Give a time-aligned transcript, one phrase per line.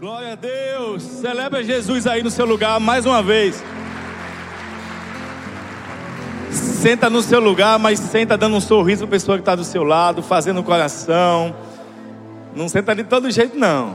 [0.00, 1.02] Glória a Deus.
[1.02, 3.62] Celebra Jesus aí no seu lugar mais uma vez.
[6.50, 9.62] Senta no seu lugar, mas senta dando um sorriso para a pessoa que está do
[9.62, 11.54] seu lado, fazendo coração.
[12.56, 13.94] Não senta de todo jeito, não.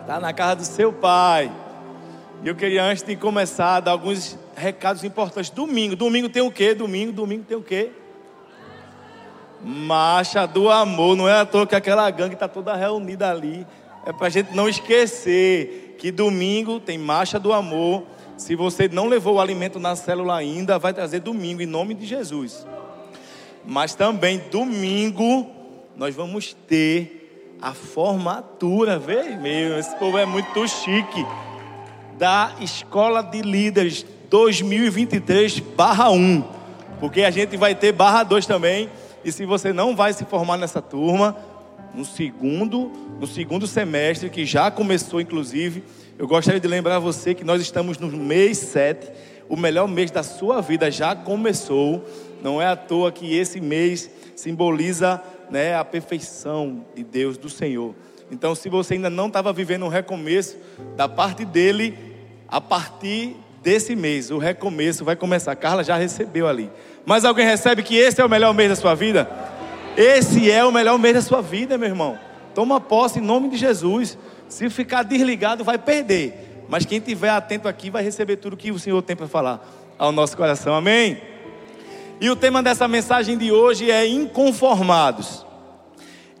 [0.00, 1.48] Está na casa do seu pai.
[2.42, 5.48] E eu queria, antes de começar, dar alguns recados importantes.
[5.48, 6.74] Domingo, domingo tem o quê?
[6.74, 7.92] Domingo, domingo tem o quê?
[9.62, 11.16] Marcha do amor.
[11.16, 13.64] Não é à toa que aquela gangue está toda reunida ali
[14.04, 18.02] é para a gente não esquecer que domingo tem marcha do amor.
[18.36, 22.06] Se você não levou o alimento na célula ainda, vai trazer domingo em nome de
[22.06, 22.66] Jesus.
[23.66, 25.46] Mas também domingo
[25.94, 31.26] nós vamos ter a formatura, vê meu, esse povo é muito chique,
[32.16, 36.42] da Escola de Líderes 2023/1,
[36.98, 38.88] porque a gente vai ter barra 2 também.
[39.22, 41.36] E se você não vai se formar nessa turma,
[41.94, 45.82] no segundo, no segundo semestre, que já começou inclusive.
[46.18, 49.10] Eu gostaria de lembrar você que nós estamos no mês 7,
[49.48, 52.04] o melhor mês da sua vida já começou.
[52.42, 57.94] Não é à toa que esse mês simboliza né, a perfeição de Deus, do Senhor.
[58.30, 60.56] Então, se você ainda não estava vivendo um recomeço,
[60.96, 61.98] da parte dele,
[62.48, 65.54] a partir desse mês, o recomeço vai começar.
[65.56, 66.70] Carla já recebeu ali.
[67.04, 69.28] Mas alguém recebe que esse é o melhor mês da sua vida?
[69.96, 72.18] Esse é o melhor mês da sua vida, meu irmão.
[72.54, 74.16] Toma posse em nome de Jesus.
[74.48, 76.64] Se ficar desligado, vai perder.
[76.68, 79.66] Mas quem estiver atento aqui vai receber tudo que o Senhor tem para falar
[79.98, 80.74] ao nosso coração.
[80.74, 81.20] Amém?
[82.20, 85.44] E o tema dessa mensagem de hoje é inconformados.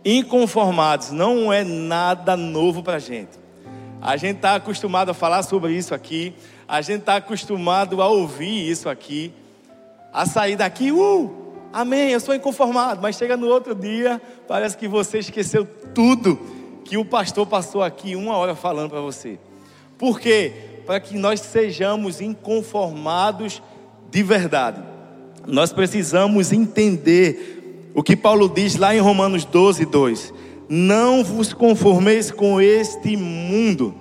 [0.04, 3.38] Inconformados não é nada novo para a gente.
[4.00, 6.32] A gente está acostumado a falar sobre isso aqui.
[6.66, 9.32] A gente está acostumado a ouvir isso aqui.
[10.12, 11.39] A sair daqui, uh,
[11.72, 16.38] Amém, eu sou inconformado, mas chega no outro dia, parece que você esqueceu tudo
[16.84, 19.38] que o pastor passou aqui uma hora falando para você.
[19.96, 20.52] Por quê?
[20.84, 23.62] Para que nós sejamos inconformados
[24.10, 24.82] de verdade.
[25.46, 30.34] Nós precisamos entender o que Paulo diz lá em Romanos 12, 2:
[30.68, 33.94] Não vos conformeis com este mundo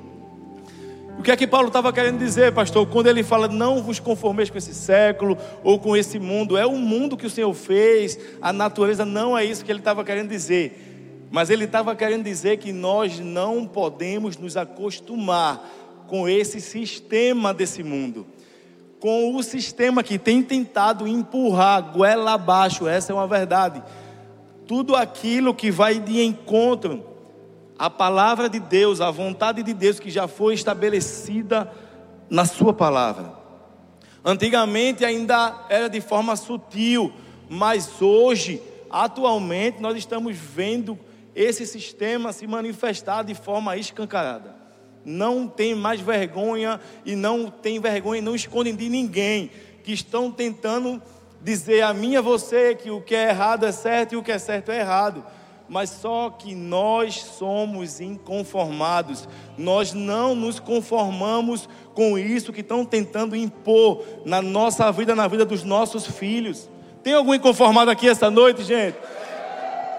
[1.19, 2.87] o que é que Paulo estava querendo dizer, pastor?
[2.87, 6.77] Quando ele fala, não vos conformeis com esse século ou com esse mundo, é o
[6.77, 11.27] mundo que o Senhor fez, a natureza, não é isso que ele estava querendo dizer.
[11.29, 15.61] Mas ele estava querendo dizer que nós não podemos nos acostumar
[16.07, 18.25] com esse sistema desse mundo,
[18.97, 23.83] com o sistema que tem tentado empurrar goela abaixo, essa é uma verdade.
[24.65, 27.08] Tudo aquilo que vai de encontro
[27.79, 31.71] a palavra de Deus, a vontade de Deus que já foi estabelecida
[32.29, 33.33] na Sua palavra.
[34.23, 37.13] Antigamente ainda era de forma sutil,
[37.49, 40.99] mas hoje, atualmente, nós estamos vendo
[41.33, 44.53] esse sistema se manifestar de forma escancarada.
[45.05, 49.49] Não tem mais vergonha e não tem vergonha, não escondem de ninguém
[49.85, 51.01] que estão tentando
[51.41, 54.21] dizer a mim e a você que o que é errado é certo e o
[54.21, 55.23] que é certo é errado
[55.69, 59.29] mas só que nós somos inconformados.
[59.57, 65.45] Nós não nos conformamos com isso que estão tentando impor na nossa vida, na vida
[65.45, 66.69] dos nossos filhos.
[67.03, 68.97] Tem algum inconformado aqui essa noite, gente?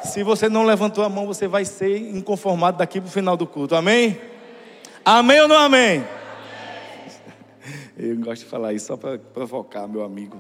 [0.03, 3.47] Se você não levantou a mão, você vai ser inconformado daqui para o final do
[3.47, 3.75] culto.
[3.75, 4.19] Amém?
[5.05, 6.05] Amém ou não amém?
[7.97, 10.37] Eu gosto de falar isso só para provocar meu amigo.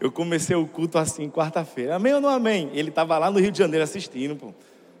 [0.00, 1.96] Eu comecei o culto assim, quarta-feira.
[1.96, 2.70] Amém ou não amém?
[2.74, 4.52] Ele estava lá no Rio de Janeiro assistindo, pô.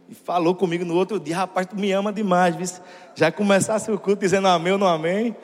[0.08, 2.66] E falou comigo no outro dia, rapaz, tu me ama demais, viu?
[3.14, 5.36] Já começasse o culto dizendo amém ou não amém?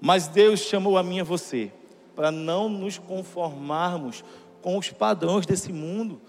[0.00, 1.72] Mas Deus chamou a mim e a você
[2.18, 4.24] para não nos conformarmos
[4.60, 6.20] com os padrões desse mundo.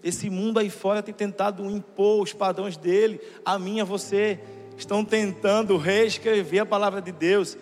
[0.00, 4.38] Esse mundo aí fora tem tentado impor os padrões dele, a mim e a você.
[4.76, 7.58] Estão tentando reescrever a palavra de Deus.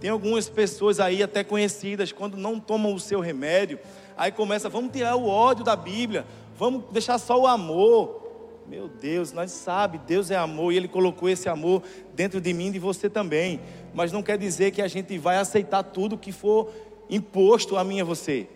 [0.00, 3.78] Tem algumas pessoas aí até conhecidas, quando não tomam o seu remédio,
[4.16, 6.24] aí começa, vamos tirar o ódio da Bíblia,
[6.56, 8.26] vamos deixar só o amor.
[8.68, 11.82] Meu Deus, nós sabe, Deus é amor e Ele colocou esse amor
[12.14, 13.60] dentro de mim e de você também.
[13.94, 16.70] Mas não quer dizer que a gente vai aceitar tudo que for
[17.08, 18.46] imposto a mim e a você.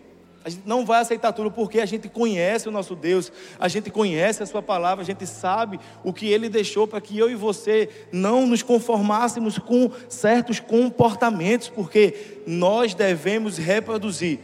[0.45, 3.89] A gente não vai aceitar tudo porque a gente conhece o nosso Deus, a gente
[3.89, 7.35] conhece a Sua palavra, a gente sabe o que Ele deixou para que eu e
[7.35, 14.39] você não nos conformássemos com certos comportamentos, porque nós devemos reproduzir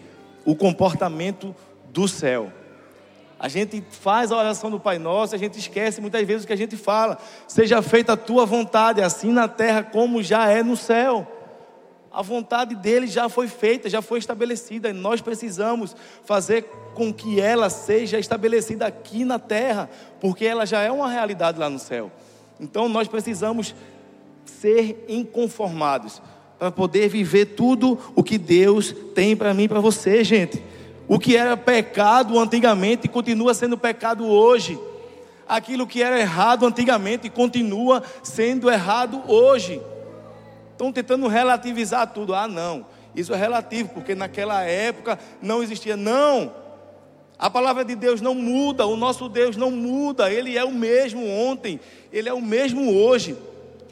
[0.46, 1.54] o comportamento
[1.92, 2.50] do céu.
[3.38, 6.54] A gente faz a oração do Pai Nosso, a gente esquece muitas vezes o que
[6.54, 7.18] a gente fala.
[7.48, 11.39] Seja feita a tua vontade, assim na terra como já é no céu.
[12.12, 15.96] A vontade dele já foi feita, já foi estabelecida, e nós precisamos
[16.26, 16.64] fazer
[16.96, 19.90] com que ela seja estabelecida aqui na terra,
[20.20, 22.12] porque ela já é uma realidade lá no céu.
[22.60, 23.76] Então nós precisamos
[24.44, 26.22] ser inconformados
[26.58, 30.62] para poder viver tudo o que Deus tem para mim e para você, gente.
[31.08, 34.78] O que era pecado antigamente continua sendo pecado hoje.
[35.48, 39.82] Aquilo que era errado antigamente continua sendo errado hoje.
[40.80, 42.34] Estão tentando relativizar tudo.
[42.34, 42.86] Ah, não.
[43.14, 45.98] Isso é relativo, porque naquela época não existia.
[45.98, 46.54] Não.
[47.38, 51.28] A palavra de Deus não muda, o nosso Deus não muda, Ele é o mesmo
[51.28, 51.82] ontem,
[52.14, 53.36] Ele é o mesmo hoje,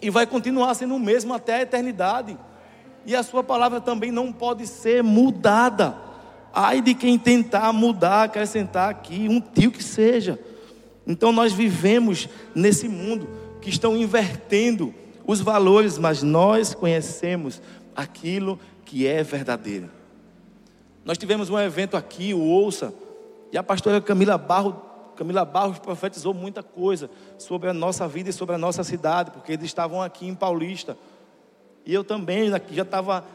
[0.02, 2.38] e vai continuar sendo o mesmo até a eternidade
[3.06, 5.98] e a sua palavra também não pode ser mudada.
[6.54, 10.40] Ai de quem tentar mudar, acrescentar aqui, um tio que seja.
[11.06, 13.28] Então nós vivemos nesse mundo
[13.62, 14.96] que estão invertendo
[15.28, 17.62] os valores, mas nós conhecemos
[17.96, 19.92] aquilo que é verdadeiro.
[21.04, 22.94] Nós tivemos um evento aqui, o Ouça,
[23.52, 24.82] e a pastora Camila Barro,
[25.16, 29.52] Camila Barros profetizou muita coisa sobre a nossa vida e sobre a nossa cidade, porque
[29.52, 30.98] eles estavam aqui em Paulista.
[31.86, 33.26] E eu também já estava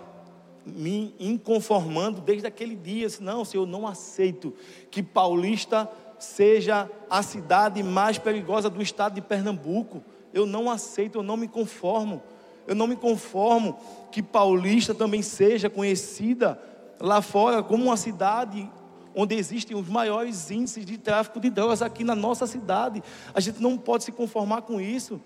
[0.64, 3.06] me inconformando desde aquele dia.
[3.06, 4.54] Disse, não, Senhor, eu não aceito
[4.90, 10.02] que Paulista seja a cidade mais perigosa do estado de Pernambuco.
[10.32, 12.22] Eu não aceito, eu não me conformo.
[12.66, 13.78] Eu não me conformo
[14.10, 16.60] que Paulista também seja conhecida
[17.00, 18.70] lá fora como uma cidade
[19.14, 23.02] onde existem os maiores índices de tráfico de drogas aqui na nossa cidade.
[23.34, 25.20] A gente não pode se conformar com isso.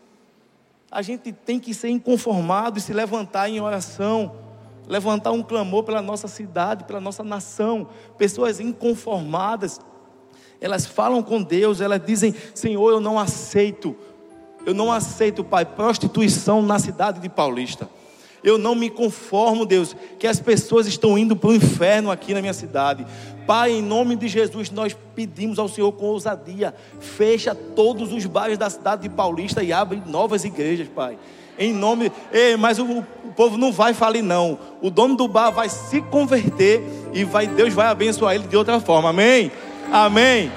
[0.91, 4.37] A gente tem que ser inconformado e se levantar em oração,
[4.87, 7.89] levantar um clamor pela nossa cidade, pela nossa nação.
[8.17, 9.81] Pessoas inconformadas,
[10.61, 13.97] elas falam com Deus, elas dizem: Senhor, eu não aceito,
[14.67, 17.89] eu não aceito, Pai, prostituição na cidade de Paulista.
[18.43, 22.41] Eu não me conformo, Deus, que as pessoas estão indo para o inferno aqui na
[22.41, 23.07] minha cidade.
[23.47, 28.59] Pai, em nome de Jesus, nós pedimos ao Senhor com ousadia, fecha todos os bairros
[28.59, 31.17] da cidade de Paulista e abre novas igrejas, Pai.
[31.57, 34.59] Em nome, Ei, mas o, o povo não vai falir não.
[34.83, 36.83] O dono do bar vai se converter
[37.15, 39.11] e vai Deus vai abençoar ele de outra forma.
[39.11, 39.51] Amém.
[39.93, 40.51] Amém.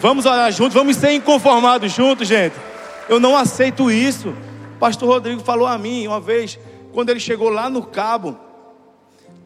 [0.00, 2.67] Vamos orar juntos, vamos ser inconformados juntos, gente.
[3.08, 4.34] Eu não aceito isso.
[4.78, 6.58] Pastor Rodrigo falou a mim uma vez,
[6.92, 8.38] quando ele chegou lá no Cabo,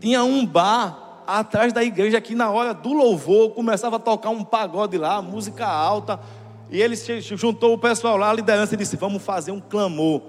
[0.01, 4.43] tinha um bar atrás da igreja, aqui na hora do louvor, começava a tocar um
[4.43, 6.19] pagode lá, música alta.
[6.71, 10.23] E ele juntou o pessoal lá, a liderança e disse: Vamos fazer um clamor.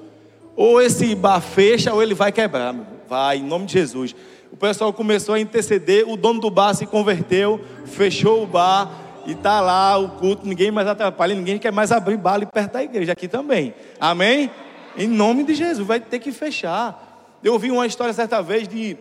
[0.55, 2.75] Ou esse bar fecha, ou ele vai quebrar.
[3.09, 4.15] Vai, em nome de Jesus.
[4.51, 8.91] O pessoal começou a interceder, o dono do bar se converteu, fechou o bar
[9.25, 12.73] e está lá o culto, ninguém mais atrapalha, ninguém quer mais abrir bar ali perto
[12.73, 13.73] da igreja, aqui também.
[13.99, 14.51] Amém?
[14.97, 17.37] Em nome de Jesus, vai ter que fechar.
[17.43, 18.97] Eu ouvi uma história certa vez de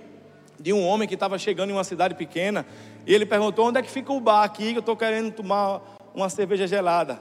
[0.62, 2.64] de um homem que estava chegando em uma cidade pequena
[3.04, 4.72] e ele perguntou: onde é que fica o bar aqui?
[4.72, 5.80] Eu estou querendo tomar
[6.14, 7.20] uma cerveja gelada.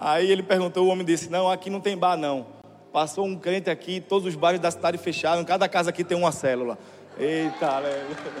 [0.00, 2.46] Aí ele perguntou, o homem disse: Não, aqui não tem bar não.
[2.92, 6.32] Passou um crente aqui, todos os bares da cidade fecharam, cada casa aqui tem uma
[6.32, 6.78] célula.
[7.18, 7.82] Eita,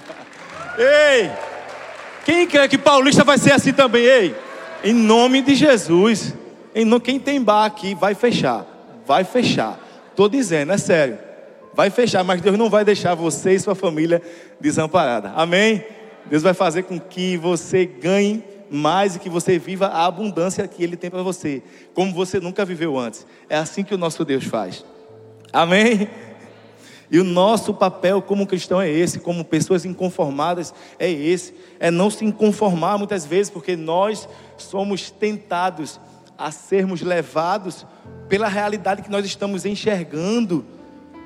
[0.78, 1.57] Ei!
[2.28, 4.04] Quem crê que Paulista vai ser assim também?
[4.04, 4.36] Ei!
[4.84, 6.34] Em nome de Jesus.
[6.74, 8.66] Em quem tem bar aqui vai fechar.
[9.06, 9.80] Vai fechar.
[10.10, 11.18] Estou dizendo, é sério.
[11.72, 14.20] Vai fechar, mas Deus não vai deixar você e sua família
[14.60, 15.32] desamparada.
[15.36, 15.82] Amém?
[16.26, 20.82] Deus vai fazer com que você ganhe mais e que você viva a abundância que
[20.82, 21.62] Ele tem para você,
[21.94, 23.26] como você nunca viveu antes.
[23.48, 24.84] É assim que o nosso Deus faz.
[25.50, 26.06] Amém?
[27.10, 32.10] E o nosso papel como cristão é esse, como pessoas inconformadas é esse, é não
[32.10, 35.98] se inconformar muitas vezes, porque nós somos tentados
[36.36, 37.86] a sermos levados
[38.28, 40.64] pela realidade que nós estamos enxergando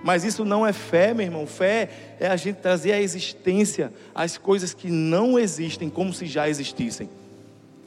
[0.03, 1.47] mas isso não é fé, meu irmão.
[1.47, 6.49] Fé é a gente trazer à existência as coisas que não existem como se já
[6.49, 7.09] existissem.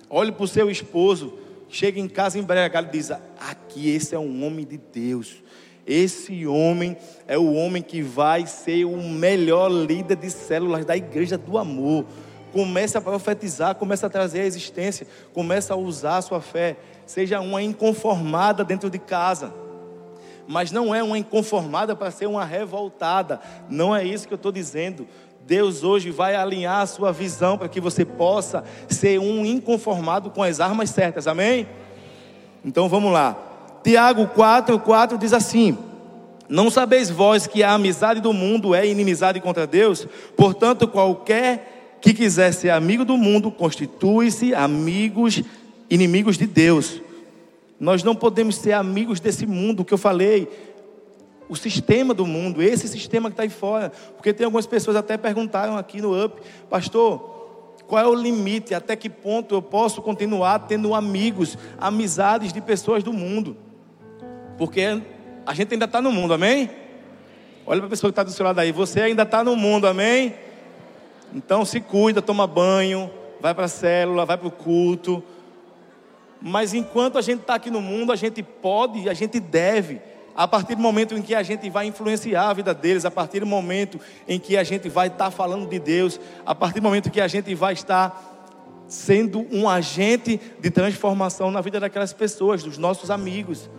[0.09, 1.33] Olhe para o seu esposo,
[1.69, 5.43] chega em casa embriagado e diz: Aqui, esse é um homem de Deus.
[5.85, 11.37] Esse homem é o homem que vai ser o melhor líder de células da igreja
[11.37, 12.05] do amor.
[12.51, 16.77] Comece a profetizar, comece a trazer a existência, comece a usar a sua fé.
[17.05, 19.53] Seja uma inconformada dentro de casa
[20.47, 23.39] mas não é uma inconformada para ser uma revoltada.
[23.69, 25.07] Não é isso que eu estou dizendo.
[25.45, 30.41] Deus hoje vai alinhar a sua visão para que você possa ser um inconformado com
[30.41, 31.27] as armas certas.
[31.27, 31.67] Amém?
[32.63, 33.54] Então vamos lá.
[33.85, 35.77] Tiago 4, 4 diz assim:
[36.49, 40.07] Não sabeis vós que a amizade do mundo é inimizade contra Deus?
[40.35, 45.43] Portanto, qualquer que quiser ser amigo do mundo constitui-se amigos,
[45.87, 46.99] inimigos de Deus.
[47.79, 50.49] Nós não podemos ser amigos desse mundo que eu falei.
[51.47, 53.91] o sistema do mundo, esse sistema que está aí fora.
[54.15, 58.73] Porque tem algumas pessoas até perguntaram aqui no UP, pastor, qual é o limite?
[58.73, 63.55] Até que ponto eu posso continuar tendo amigos, amizades de pessoas do mundo?
[64.57, 65.01] Porque
[65.45, 66.69] a gente ainda está no mundo, amém?
[67.65, 69.87] Olha para a pessoa que está do seu lado aí, você ainda está no mundo,
[69.87, 70.35] amém?
[71.33, 73.09] Então se cuida, toma banho,
[73.41, 75.23] vai para a célula, vai para o culto.
[76.41, 79.99] Mas enquanto a gente está aqui no mundo, a gente pode, a gente deve
[80.35, 83.39] a partir do momento em que a gente vai influenciar a vida deles, a partir
[83.39, 87.09] do momento em que a gente vai estar falando de Deus, a partir do momento
[87.09, 88.33] que a gente vai estar
[88.87, 93.69] sendo um agente de transformação na vida daquelas pessoas, dos nossos amigos.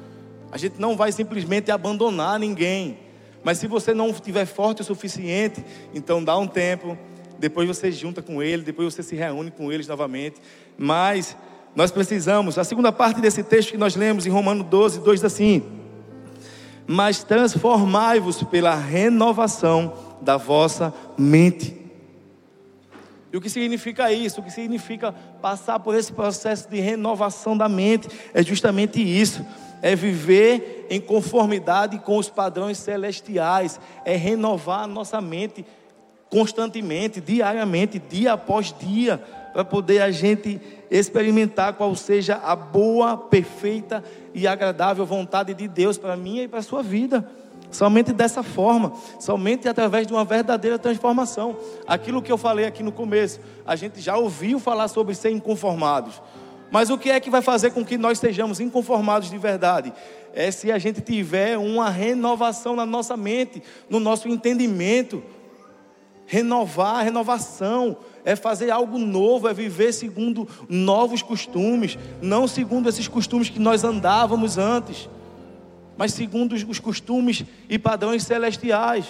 [0.50, 2.98] A gente não vai simplesmente abandonar ninguém.
[3.42, 6.98] Mas se você não estiver forte o suficiente, então dá um tempo,
[7.38, 10.40] depois você junta com ele, depois você se reúne com eles novamente.
[10.76, 11.36] Mas
[11.74, 15.62] nós precisamos, a segunda parte desse texto que nós lemos em Romano 12, 2 assim:
[16.86, 21.76] mas transformai-vos pela renovação da vossa mente.
[23.32, 24.40] E o que significa isso?
[24.40, 25.12] O que significa
[25.42, 28.08] passar por esse processo de renovação da mente?
[28.32, 29.44] É justamente isso.
[29.86, 33.78] É viver em conformidade com os padrões celestiais.
[34.04, 35.64] É renovar a nossa mente
[36.28, 44.02] constantemente, diariamente, dia após dia, para poder a gente experimentar qual seja a boa, perfeita
[44.34, 47.24] e agradável vontade de Deus para mim e para a sua vida.
[47.70, 51.56] Somente dessa forma, somente através de uma verdadeira transformação.
[51.86, 56.20] Aquilo que eu falei aqui no começo, a gente já ouviu falar sobre ser inconformados.
[56.70, 59.92] Mas o que é que vai fazer com que nós sejamos inconformados de verdade?
[60.34, 65.22] É se a gente tiver uma renovação na nossa mente, no nosso entendimento.
[66.26, 73.48] Renovar, renovação, é fazer algo novo, é viver segundo novos costumes, não segundo esses costumes
[73.48, 75.08] que nós andávamos antes,
[75.96, 79.06] mas segundo os costumes e padrões celestiais.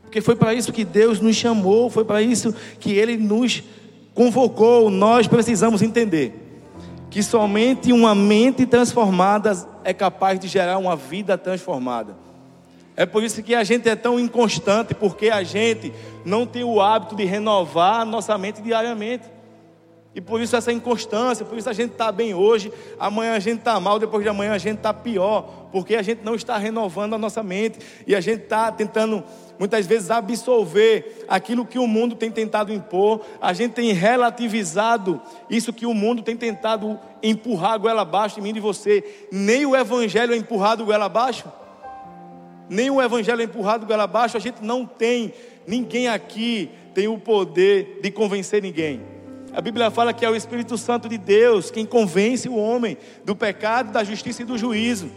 [0.00, 3.62] Porque foi para isso que Deus nos chamou, foi para isso que Ele nos
[4.14, 4.90] convocou.
[4.90, 6.48] Nós precisamos entender
[7.10, 9.52] que somente uma mente transformada
[9.84, 12.16] é capaz de gerar uma vida transformada.
[12.96, 15.92] É por isso que a gente é tão inconstante, porque a gente
[16.24, 19.37] não tem o hábito de renovar a nossa mente diariamente.
[20.14, 23.58] E por isso essa inconstância, por isso a gente está bem hoje, amanhã a gente
[23.58, 27.14] está mal, depois de amanhã a gente está pior, porque a gente não está renovando
[27.14, 29.22] a nossa mente e a gente está tentando
[29.58, 35.72] muitas vezes absolver aquilo que o mundo tem tentado impor, a gente tem relativizado isso
[35.72, 39.04] que o mundo tem tentado empurrar a goela abaixo em mim e de você.
[39.30, 41.44] Nem o evangelho é empurrado goela abaixo
[42.68, 45.32] nem o evangelho é empurrado goela abaixo, a gente não tem,
[45.66, 49.17] ninguém aqui tem o poder de convencer ninguém.
[49.58, 53.34] A Bíblia fala que é o Espírito Santo de Deus quem convence o homem do
[53.34, 55.10] pecado, da justiça e do juízo.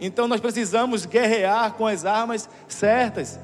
[0.00, 3.38] Então nós precisamos guerrear com as armas certas.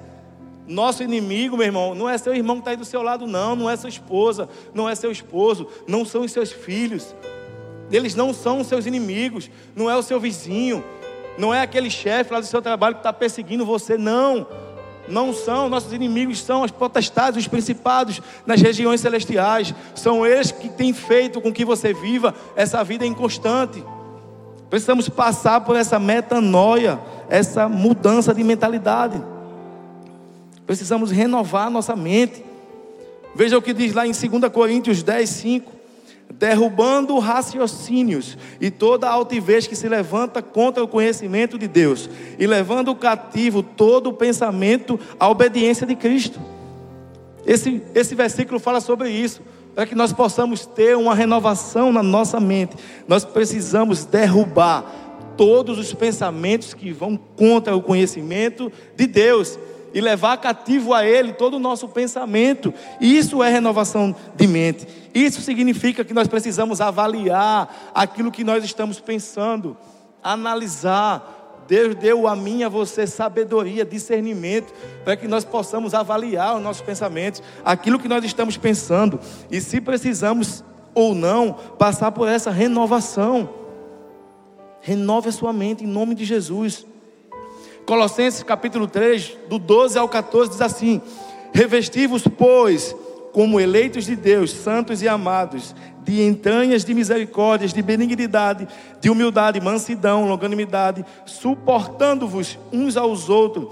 [0.66, 3.54] Nosso inimigo, meu irmão, não é seu irmão que está aí do seu lado, não,
[3.54, 7.14] não é sua esposa, não é seu esposo, não são os seus filhos.
[7.88, 10.84] Eles não são os seus inimigos, não é o seu vizinho,
[11.38, 14.48] não é aquele chefe lá do seu trabalho que está perseguindo você, não.
[15.08, 19.74] Não são, nossos inimigos são as potestades, os principados nas regiões celestiais.
[19.94, 23.82] São eles que têm feito com que você viva essa vida inconstante.
[24.68, 26.98] Precisamos passar por essa metanoia,
[27.28, 29.22] essa mudança de mentalidade.
[30.66, 32.44] Precisamos renovar nossa mente.
[33.34, 35.75] Veja o que diz lá em 2 Coríntios 10, 5
[36.32, 42.94] derrubando raciocínios e toda altivez que se levanta contra o conhecimento de Deus, e levando
[42.94, 46.40] cativo todo o pensamento à obediência de Cristo.
[47.46, 49.40] Esse, esse versículo fala sobre isso,
[49.74, 54.84] para que nós possamos ter uma renovação na nossa mente, nós precisamos derrubar
[55.36, 59.58] todos os pensamentos que vão contra o conhecimento de Deus
[59.96, 62.74] e levar cativo a Ele todo o nosso pensamento.
[63.00, 64.86] Isso é renovação de mente.
[65.14, 69.74] Isso significa que nós precisamos avaliar aquilo que nós estamos pensando,
[70.22, 71.64] analisar.
[71.66, 74.70] Deus deu a mim, a você sabedoria, discernimento,
[75.02, 79.18] para que nós possamos avaliar os nossos pensamentos, aquilo que nós estamos pensando,
[79.50, 80.62] e se precisamos
[80.94, 83.48] ou não passar por essa renovação.
[84.82, 86.84] Renove a sua mente em nome de Jesus.
[87.86, 91.00] Colossenses capítulo 3, do 12 ao 14, diz assim:
[91.52, 92.96] Revestivos, pois,
[93.32, 98.66] como eleitos de Deus, santos e amados, de entranhas de misericórdias, de benignidade,
[99.00, 103.68] de humildade, mansidão, longanimidade, suportando-vos uns aos outros,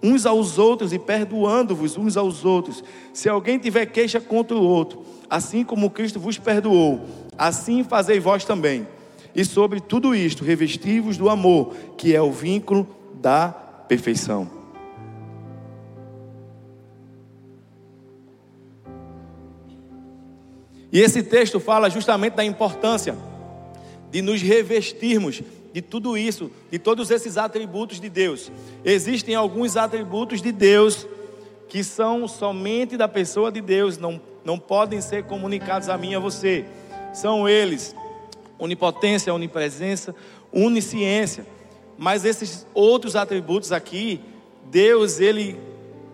[0.00, 2.84] uns aos outros e perdoando-vos uns aos outros.
[3.12, 7.00] Se alguém tiver queixa contra o outro, assim como Cristo vos perdoou,
[7.36, 8.86] assim fazei vós também.
[9.34, 14.56] E sobre tudo isto, revestivos do amor, que é o vínculo da perfeição.
[20.92, 23.16] E esse texto fala justamente da importância
[24.10, 25.42] de nos revestirmos
[25.72, 28.50] de tudo isso, de todos esses atributos de Deus.
[28.82, 31.06] Existem alguns atributos de Deus
[31.68, 36.14] que são somente da pessoa de Deus, não, não podem ser comunicados a mim e
[36.14, 36.64] a você.
[37.12, 37.94] São eles:
[38.58, 40.14] onipotência, onipresença,
[40.50, 41.46] onisciência.
[41.98, 44.20] Mas esses outros atributos aqui,
[44.70, 45.58] Deus, Ele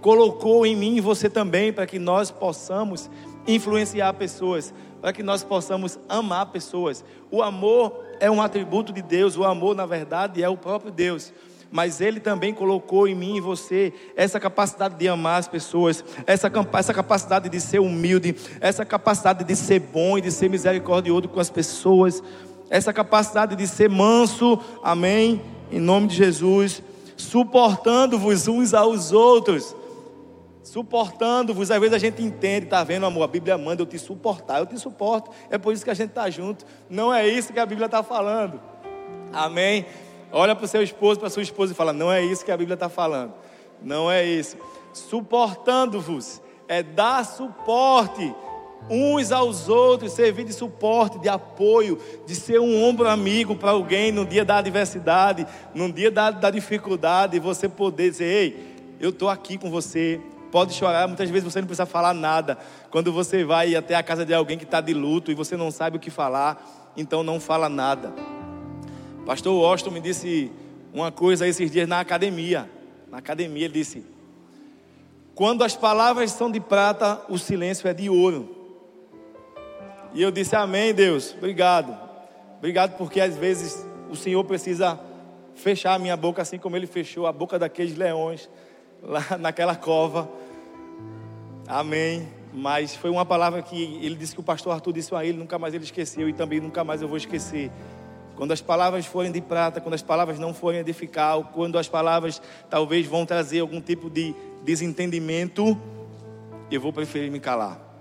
[0.00, 3.10] colocou em mim e você também, para que nós possamos
[3.46, 7.04] influenciar pessoas, para que nós possamos amar pessoas.
[7.30, 11.32] O amor é um atributo de Deus, o amor, na verdade, é o próprio Deus
[11.72, 16.52] mas Ele também colocou em mim e você essa capacidade de amar as pessoas, essa,
[16.74, 21.40] essa capacidade de ser humilde, essa capacidade de ser bom e de ser misericordioso com
[21.40, 22.22] as pessoas,
[22.68, 25.40] essa capacidade de ser manso, amém,
[25.73, 26.83] em nome de Jesus,
[27.17, 29.75] suportando-vos uns aos outros.
[30.62, 33.25] Suportando-vos, às vezes a gente entende, está vendo, amor?
[33.25, 36.11] A Bíblia manda eu te suportar, eu te suporto, é por isso que a gente
[36.11, 36.64] está junto.
[36.88, 38.61] Não é isso que a Bíblia está falando,
[39.33, 39.87] amém?
[40.31, 42.57] Olha para o seu esposo, para sua esposa e fala: Não é isso que a
[42.57, 43.33] Bíblia está falando.
[43.83, 44.57] Não é isso.
[44.93, 48.35] Suportando-vos é dar suporte
[48.90, 54.12] uns aos outros, servir de suporte, de apoio, de ser um ombro amigo para alguém
[54.12, 59.28] no dia da adversidade, no dia da, da dificuldade, você poder dizer: Ei, eu estou
[59.28, 60.20] aqui com você.
[60.50, 62.58] Pode chorar, muitas vezes você não precisa falar nada.
[62.90, 65.70] Quando você vai até a casa de alguém que está de luto e você não
[65.70, 68.12] sabe o que falar, então não fala nada.
[69.24, 70.52] Pastor Washington me disse
[70.92, 72.68] uma coisa esses dias na academia.
[73.10, 74.04] Na academia ele disse:
[75.34, 78.62] Quando as palavras são de prata, o silêncio é de ouro.
[80.14, 81.35] E eu disse: Amém, Deus.
[81.37, 81.97] Obrigado.
[82.59, 84.99] Obrigado porque às vezes o Senhor precisa
[85.54, 88.49] fechar a minha boca assim como ele fechou a boca daqueles leões
[89.02, 90.31] lá naquela cova.
[91.66, 92.28] Amém.
[92.52, 95.59] Mas foi uma palavra que ele disse que o pastor Arthur disse a ele, nunca
[95.59, 97.71] mais ele esqueceu e também nunca mais eu vou esquecer.
[98.37, 101.88] Quando as palavras forem de prata, quando as palavras não forem edificar, ou quando as
[101.88, 105.78] palavras talvez vão trazer algum tipo de desentendimento,
[106.71, 107.92] eu vou preferir me calar.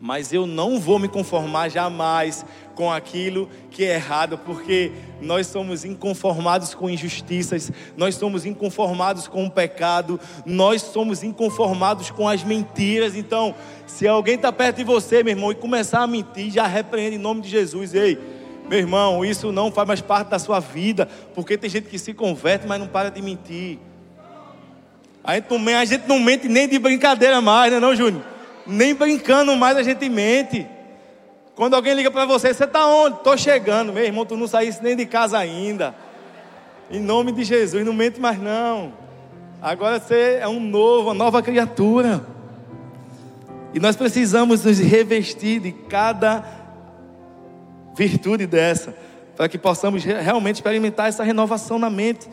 [0.00, 5.84] Mas eu não vou me conformar jamais com aquilo que é errado, porque nós somos
[5.84, 13.16] inconformados com injustiças, nós somos inconformados com o pecado, nós somos inconformados com as mentiras.
[13.16, 13.56] Então,
[13.88, 17.18] se alguém está perto de você, meu irmão, e começar a mentir, já repreende em
[17.18, 17.92] nome de Jesus.
[17.92, 18.16] Ei,
[18.68, 22.14] meu irmão, isso não faz mais parte da sua vida, porque tem gente que se
[22.14, 23.80] converte, mas não para de mentir.
[25.24, 28.37] A gente não, a gente não mente nem de brincadeira mais, né, não, Júnior?
[28.68, 30.66] Nem brincando mais a gente mente.
[31.56, 33.16] Quando alguém liga para você, você está onde?
[33.16, 35.94] Estou chegando, meu irmão, tu não saísse nem de casa ainda.
[36.90, 38.92] Em nome de Jesus, não mente mais não.
[39.60, 42.24] Agora você é um novo, uma nova criatura.
[43.74, 46.44] E nós precisamos nos revestir de cada
[47.96, 48.94] virtude dessa,
[49.36, 52.28] para que possamos realmente experimentar essa renovação na mente.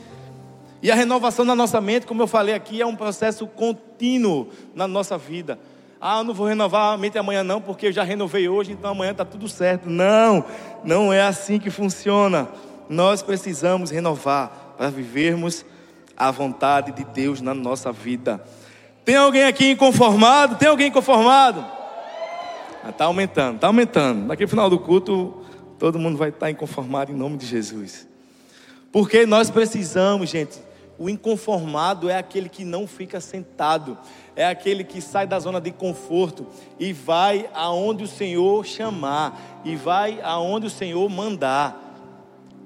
[0.82, 4.88] E a renovação na nossa mente, como eu falei aqui, é um processo contínuo na
[4.88, 5.58] nossa vida.
[6.00, 8.92] Ah, eu não vou renovar a mente amanhã não, porque eu já renovei hoje, então
[8.92, 9.90] amanhã está tudo certo.
[9.90, 10.46] Não,
[10.84, 12.48] não é assim que funciona.
[12.90, 15.66] Nós precisamos renovar para vivermos
[16.16, 18.44] a vontade de Deus na nossa vida.
[19.04, 20.56] Tem alguém aqui inconformado?
[20.56, 21.66] Tem alguém inconformado?
[22.88, 24.28] Está aumentando, está aumentando.
[24.28, 25.46] Daqui final do culto,
[25.78, 28.08] Todo mundo vai estar inconformado em nome de Jesus.
[28.92, 30.58] Porque nós precisamos, gente.
[30.98, 33.98] O inconformado é aquele que não fica sentado,
[34.36, 36.48] é aquele que sai da zona de conforto
[36.80, 41.82] e vai aonde o Senhor chamar, e vai aonde o Senhor mandar.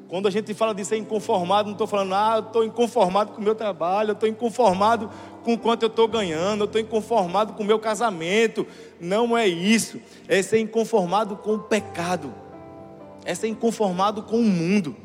[0.07, 3.41] Quando a gente fala de ser inconformado, não estou falando, ah, eu estou inconformado com
[3.41, 5.09] o meu trabalho, eu estou inconformado
[5.43, 8.65] com quanto eu estou ganhando, eu estou inconformado com o meu casamento.
[8.99, 12.33] Não é isso, é ser inconformado com o pecado
[13.25, 14.95] é ser inconformado com o mundo.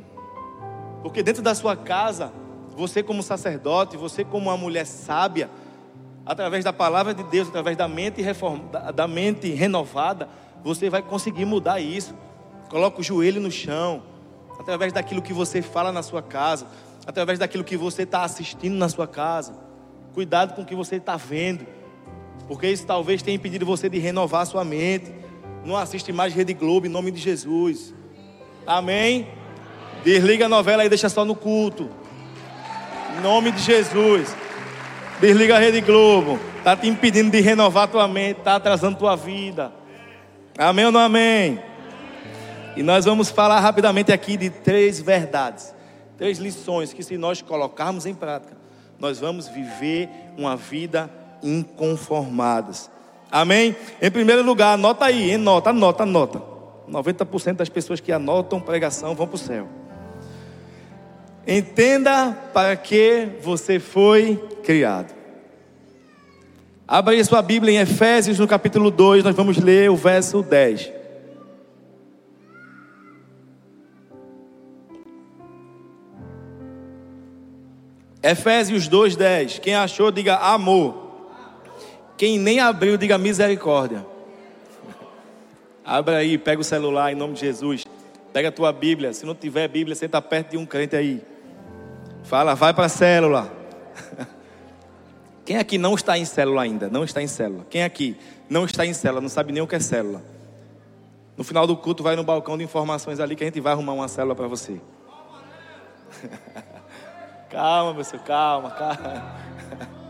[1.03, 2.33] Porque dentro da sua casa,
[2.77, 5.51] você como sacerdote, você como uma mulher sábia,
[6.27, 8.61] através da palavra de Deus, através da mente, reform...
[8.95, 10.29] da mente renovada,
[10.63, 12.15] você vai conseguir mudar isso.
[12.69, 14.03] Coloca o joelho no chão,
[14.59, 16.67] através daquilo que você fala na sua casa,
[17.07, 19.55] através daquilo que você está assistindo na sua casa.
[20.15, 21.67] Cuidado com o que você está vendo,
[22.49, 25.13] porque isso talvez tenha impedido você de renovar a sua mente.
[25.65, 27.95] Não assiste mais Rede Globo em nome de Jesus.
[28.67, 29.29] Amém?
[30.03, 31.89] Desliga a novela e deixa só no culto.
[33.17, 34.35] Em nome de Jesus.
[35.21, 36.39] Desliga a Rede Globo.
[36.59, 39.73] Está te impedindo de renovar tua mente, está atrasando tua vida.
[40.57, 41.61] Amém ou não amém?
[42.77, 45.75] E nós vamos falar rapidamente aqui de três verdades
[46.17, 48.57] três lições que, se nós colocarmos em prática,
[48.99, 51.11] nós vamos viver uma vida
[51.43, 52.91] inconformadas.
[53.31, 53.77] Amém?
[54.01, 55.39] Em primeiro lugar, anota aí, hein?
[55.39, 56.43] Nota, anota, anota.
[56.89, 59.67] 90% das pessoas que anotam pregação vão para o céu.
[61.47, 65.15] Entenda para que você foi criado.
[66.89, 70.91] Abra aí sua Bíblia em Efésios, no capítulo 2, nós vamos ler o verso 10.
[78.23, 79.59] Efésios 2:10.
[79.59, 81.29] Quem achou, diga amor.
[82.17, 84.07] Quem nem abriu, diga misericórdia.
[85.85, 87.85] Abra aí, pega o celular em nome de Jesus.
[88.33, 89.13] Pega a tua Bíblia.
[89.13, 91.34] Se não tiver Bíblia, senta perto de um crente aí.
[92.25, 93.53] Fala, vai para a célula.
[95.45, 96.89] Quem aqui não está em célula ainda?
[96.89, 97.67] Não está em célula.
[97.69, 98.17] Quem aqui
[98.49, 100.23] não está em célula, não sabe nem o que é célula?
[101.37, 103.93] No final do culto, vai no balcão de informações ali que a gente vai arrumar
[103.93, 104.81] uma célula para você.
[107.51, 109.37] calma, senhor, calma, calma.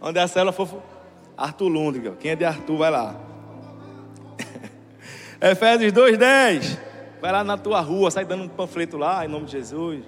[0.00, 0.82] Onde a célula for.
[1.36, 2.16] Arthur Lundgren.
[2.16, 3.14] Quem é de Arthur, vai lá.
[5.40, 6.91] Efésios 2,10.
[7.22, 10.02] Vai lá na tua rua, sai dando um panfleto lá, em nome de Jesus.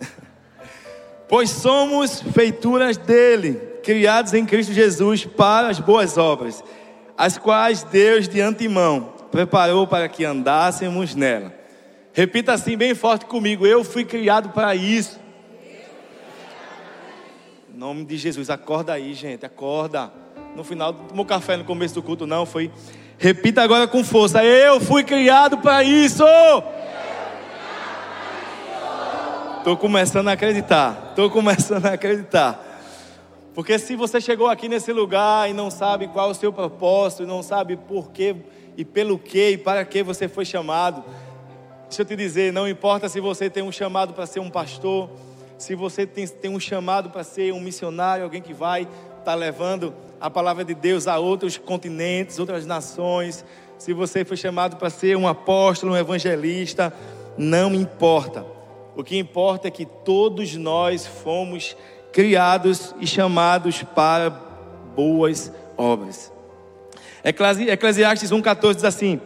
[1.28, 6.64] pois somos feituras dele, criados em Cristo Jesus para as boas obras,
[7.14, 11.52] as quais Deus de antemão preparou para que andássemos nela.
[12.14, 15.20] Repita assim bem forte comigo: Eu fui criado para isso.
[17.68, 20.10] Em nome de Jesus, acorda aí, gente, acorda.
[20.56, 22.72] No final, tomou café no começo do culto, não, foi
[23.22, 26.24] Repita agora com força: Eu fui criado para isso.
[29.58, 31.08] Estou começando a acreditar.
[31.10, 32.58] Estou começando a acreditar.
[33.54, 37.24] Porque se você chegou aqui nesse lugar e não sabe qual é o seu propósito,
[37.24, 38.34] e não sabe por quê
[38.74, 41.04] e pelo que e para que você foi chamado,
[41.88, 45.10] deixa eu te dizer, não importa se você tem um chamado para ser um pastor,
[45.58, 49.34] se você tem, tem um chamado para ser um missionário, alguém que vai estar tá
[49.34, 53.44] levando a palavra de Deus a outros continentes, outras nações,
[53.78, 56.92] se você foi chamado para ser um apóstolo, um evangelista,
[57.38, 58.44] não importa.
[58.94, 61.74] O que importa é que todos nós fomos
[62.12, 64.28] criados e chamados para
[64.94, 66.30] boas obras.
[67.24, 69.20] Eclesiastes 1,14 diz assim: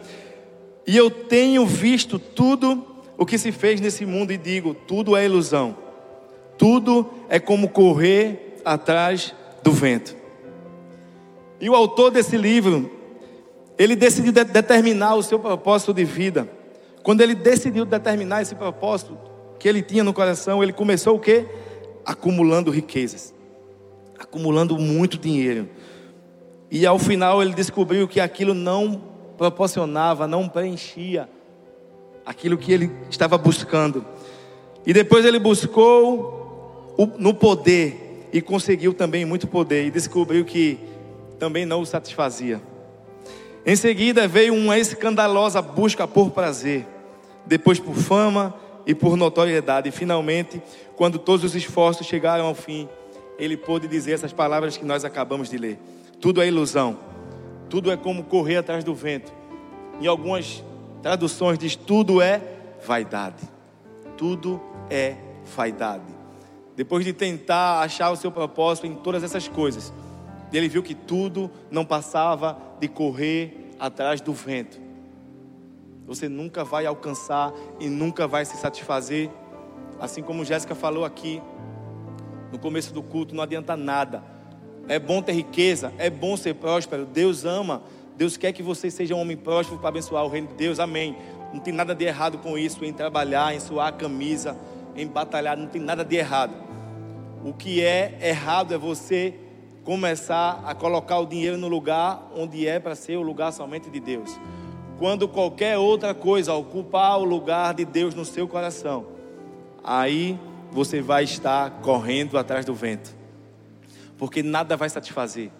[0.87, 2.85] E eu tenho visto tudo
[3.17, 5.75] o que se fez nesse mundo e digo: tudo é ilusão,
[6.57, 10.24] tudo é como correr atrás do vento.
[11.59, 12.91] E o autor desse livro,
[13.77, 16.49] ele decidiu de determinar o seu propósito de vida.
[17.03, 19.17] Quando ele decidiu determinar esse propósito
[19.59, 21.45] que ele tinha no coração, ele começou o quê?
[22.05, 23.33] Acumulando riquezas,
[24.17, 25.69] acumulando muito dinheiro.
[26.69, 29.01] E ao final ele descobriu que aquilo não
[29.37, 31.29] proporcionava, não preenchia
[32.25, 34.05] aquilo que ele estava buscando.
[34.85, 40.79] E depois ele buscou no poder e conseguiu também muito poder e descobriu que
[41.35, 42.61] também não o satisfazia.
[43.65, 46.85] Em seguida veio uma escandalosa busca por prazer,
[47.45, 48.53] depois por fama
[48.85, 49.89] e por notoriedade.
[49.89, 50.61] E finalmente,
[50.95, 52.87] quando todos os esforços chegaram ao fim,
[53.39, 55.79] ele pôde dizer essas palavras que nós acabamos de ler:
[56.21, 56.99] tudo é ilusão,
[57.69, 59.33] tudo é como correr atrás do vento.
[59.99, 60.63] Em algumas
[61.01, 62.41] traduções diz: tudo é
[62.85, 63.43] vaidade,
[64.15, 65.15] tudo é
[65.55, 66.13] vaidade.
[66.75, 69.93] Depois de tentar achar o seu propósito em todas essas coisas,
[70.55, 74.79] e ele viu que tudo não passava de correr atrás do vento.
[76.07, 79.29] Você nunca vai alcançar e nunca vai se satisfazer.
[79.99, 81.41] Assim como Jéssica falou aqui
[82.53, 84.23] no começo do culto, não adianta nada.
[84.87, 87.05] É bom ter riqueza, é bom ser próspero.
[87.05, 87.83] Deus ama,
[88.15, 90.79] Deus quer que você seja um homem próspero para abençoar o reino de Deus.
[90.79, 91.17] Amém.
[91.53, 94.55] Não tem nada de errado com isso, em trabalhar, em suar a camisa,
[94.95, 96.55] em batalhar, não tem nada de errado.
[97.43, 99.41] O que é errado é você
[99.85, 103.99] começar a colocar o dinheiro no lugar onde é para ser o lugar somente de
[103.99, 104.37] Deus.
[104.97, 109.05] Quando qualquer outra coisa ocupar o lugar de Deus no seu coração,
[109.83, 110.39] aí
[110.71, 113.15] você vai estar correndo atrás do vento,
[114.17, 115.51] porque nada vai satisfazer,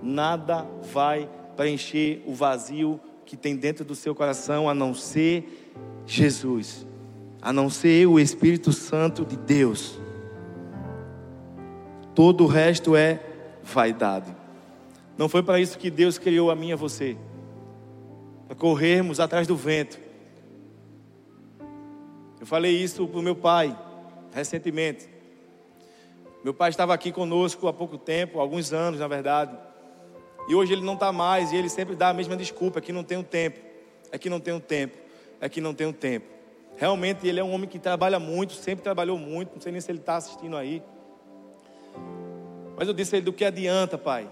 [0.00, 5.72] nada vai preencher o vazio que tem dentro do seu coração a não ser
[6.06, 6.86] Jesus,
[7.40, 10.01] a não ser o Espírito Santo de Deus.
[12.14, 13.20] Todo o resto é
[13.62, 14.34] vaidade.
[15.16, 17.16] Não foi para isso que Deus criou a mim e a você.
[18.46, 19.98] Para corrermos atrás do vento.
[22.40, 23.76] Eu falei isso para o meu pai,
[24.32, 25.08] recentemente.
[26.42, 29.56] Meu pai estava aqui conosco há pouco tempo, alguns anos na verdade.
[30.48, 32.92] E hoje ele não está mais e ele sempre dá a mesma desculpa: é que
[32.92, 33.60] não tenho tempo.
[34.10, 34.98] É que não tenho tempo.
[35.40, 36.26] é que não tenho tempo.
[36.76, 39.90] Realmente ele é um homem que trabalha muito, sempre trabalhou muito, não sei nem se
[39.90, 40.82] ele está assistindo aí.
[42.82, 44.28] Mas eu disse a ele: do que adianta, pai?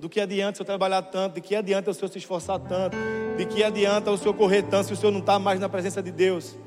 [0.00, 1.34] Do que adianta senhor trabalhar tanto?
[1.34, 2.96] De que adianta o senhor se esforçar tanto?
[3.36, 6.02] De que adianta o senhor correr tanto se o senhor não está mais na presença
[6.02, 6.58] de Deus?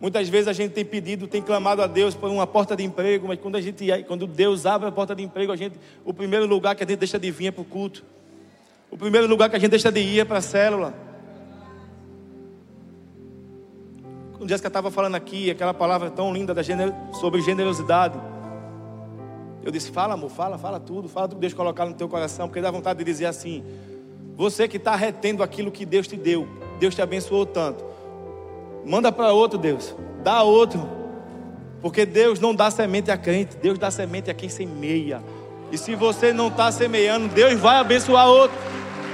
[0.00, 3.28] Muitas vezes a gente tem pedido, tem clamado a Deus por uma porta de emprego,
[3.28, 6.46] mas quando a gente, quando Deus abre a porta de emprego, a gente, o primeiro
[6.46, 8.02] lugar que a gente deixa de vir é para o culto.
[8.90, 10.94] O primeiro lugar que a gente deixa de ir é para a célula.
[14.32, 16.62] Quando Jéssica estava falando aqui, aquela palavra tão linda da
[17.12, 18.18] sobre generosidade.
[19.64, 22.46] Eu disse: Fala, amor, fala, fala tudo, fala tudo que Deus colocar no teu coração,
[22.48, 23.64] porque dá vontade de dizer assim:
[24.36, 26.46] Você que está retendo aquilo que Deus te deu,
[26.78, 27.84] Deus te abençoou tanto.
[28.84, 29.94] Manda para outro, Deus.
[30.22, 30.86] Dá outro.
[31.80, 35.22] Porque Deus não dá semente a crente, Deus dá semente a quem semeia.
[35.72, 38.56] E se você não está semeando, Deus vai abençoar outro.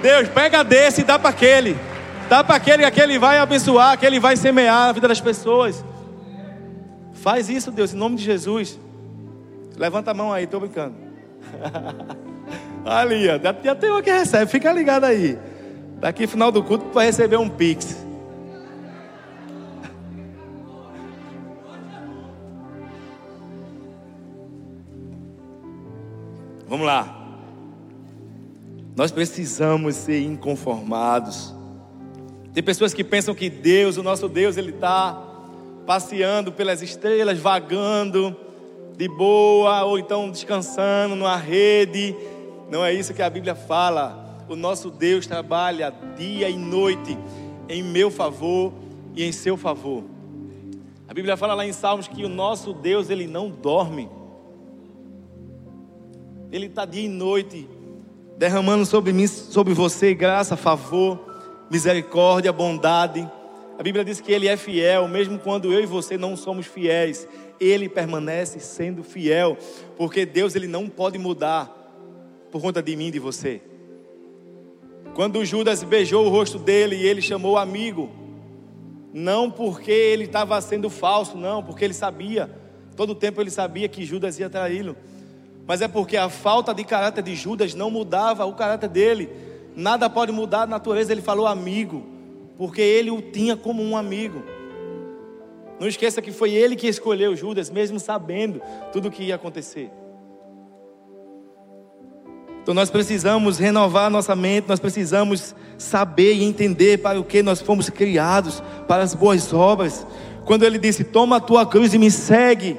[0.02, 1.76] Deus pega desse e dá para aquele.
[2.28, 5.84] Dá para aquele, aquele vai abençoar, aquele vai semear a vida das pessoas.
[7.12, 8.78] Faz isso, Deus, em nome de Jesus.
[9.80, 10.94] Levanta a mão aí, estou brincando.
[12.84, 15.38] Ali, ó, já tem uma que recebe, fica ligado aí.
[15.98, 17.96] Daqui final do culto vai receber um pix.
[26.68, 27.38] Vamos lá.
[28.94, 31.54] Nós precisamos ser inconformados.
[32.52, 35.18] Tem pessoas que pensam que Deus, o nosso Deus, Ele está
[35.86, 38.36] passeando pelas estrelas, vagando
[39.00, 42.14] de boa, ou então descansando numa rede.
[42.68, 44.44] Não é isso que a Bíblia fala.
[44.46, 47.16] O nosso Deus trabalha dia e noite
[47.66, 48.74] em meu favor
[49.16, 50.04] e em seu favor.
[51.08, 54.06] A Bíblia fala lá em Salmos que o nosso Deus, Ele não dorme.
[56.52, 57.66] Ele está dia e noite
[58.36, 61.18] derramando sobre mim, sobre você, graça, favor,
[61.70, 63.26] misericórdia, bondade.
[63.78, 67.26] A Bíblia diz que Ele é fiel, mesmo quando eu e você não somos fiéis,
[67.60, 69.56] Ele permanece sendo fiel,
[69.96, 71.76] porque Deus ele não pode mudar
[72.50, 73.60] por conta de mim e de você.
[75.14, 78.10] Quando Judas beijou o rosto dele e ele chamou amigo,
[79.12, 82.50] não porque ele estava sendo falso, não, porque ele sabia,
[82.96, 84.96] todo o tempo ele sabia que Judas ia traí-lo
[85.70, 89.30] mas é porque a falta de caráter de Judas não mudava o caráter dele.
[89.76, 92.04] Nada pode mudar a natureza, ele falou amigo,
[92.58, 94.42] porque ele o tinha como um amigo.
[95.80, 98.60] Não esqueça que foi ele que escolheu Judas, mesmo sabendo
[98.92, 99.90] tudo o que ia acontecer.
[102.62, 107.62] Então nós precisamos renovar nossa mente, nós precisamos saber e entender para o que nós
[107.62, 110.06] fomos criados, para as boas obras.
[110.44, 112.78] Quando ele disse: Toma a tua cruz e me segue.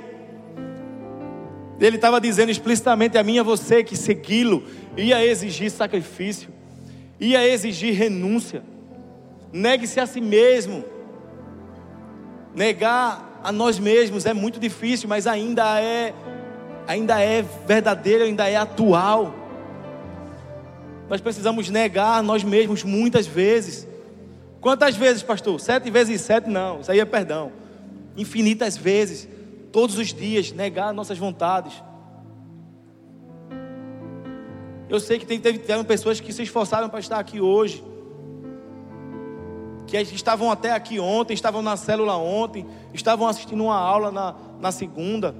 [1.80, 4.64] Ele estava dizendo explicitamente a mim e a você que segui-lo
[4.96, 6.50] ia exigir sacrifício,
[7.20, 8.62] ia exigir renúncia.
[9.52, 10.91] Negue-se a si mesmo.
[12.54, 16.14] Negar a nós mesmos é muito difícil, mas ainda é
[16.88, 19.34] ainda é verdadeiro, ainda é atual.
[21.10, 23.88] Nós precisamos negar nós mesmos muitas vezes.
[24.60, 25.60] Quantas vezes, pastor?
[25.60, 26.50] Sete vezes sete?
[26.50, 27.52] Não, isso aí é perdão.
[28.16, 29.28] Infinitas vezes
[29.72, 31.74] todos os dias, negar nossas vontades.
[34.90, 37.82] Eu sei que tem, tiveram pessoas que se esforçaram para estar aqui hoje,
[39.92, 44.72] que estavam até aqui ontem, estavam na célula ontem, estavam assistindo uma aula na, na
[44.72, 45.36] segunda,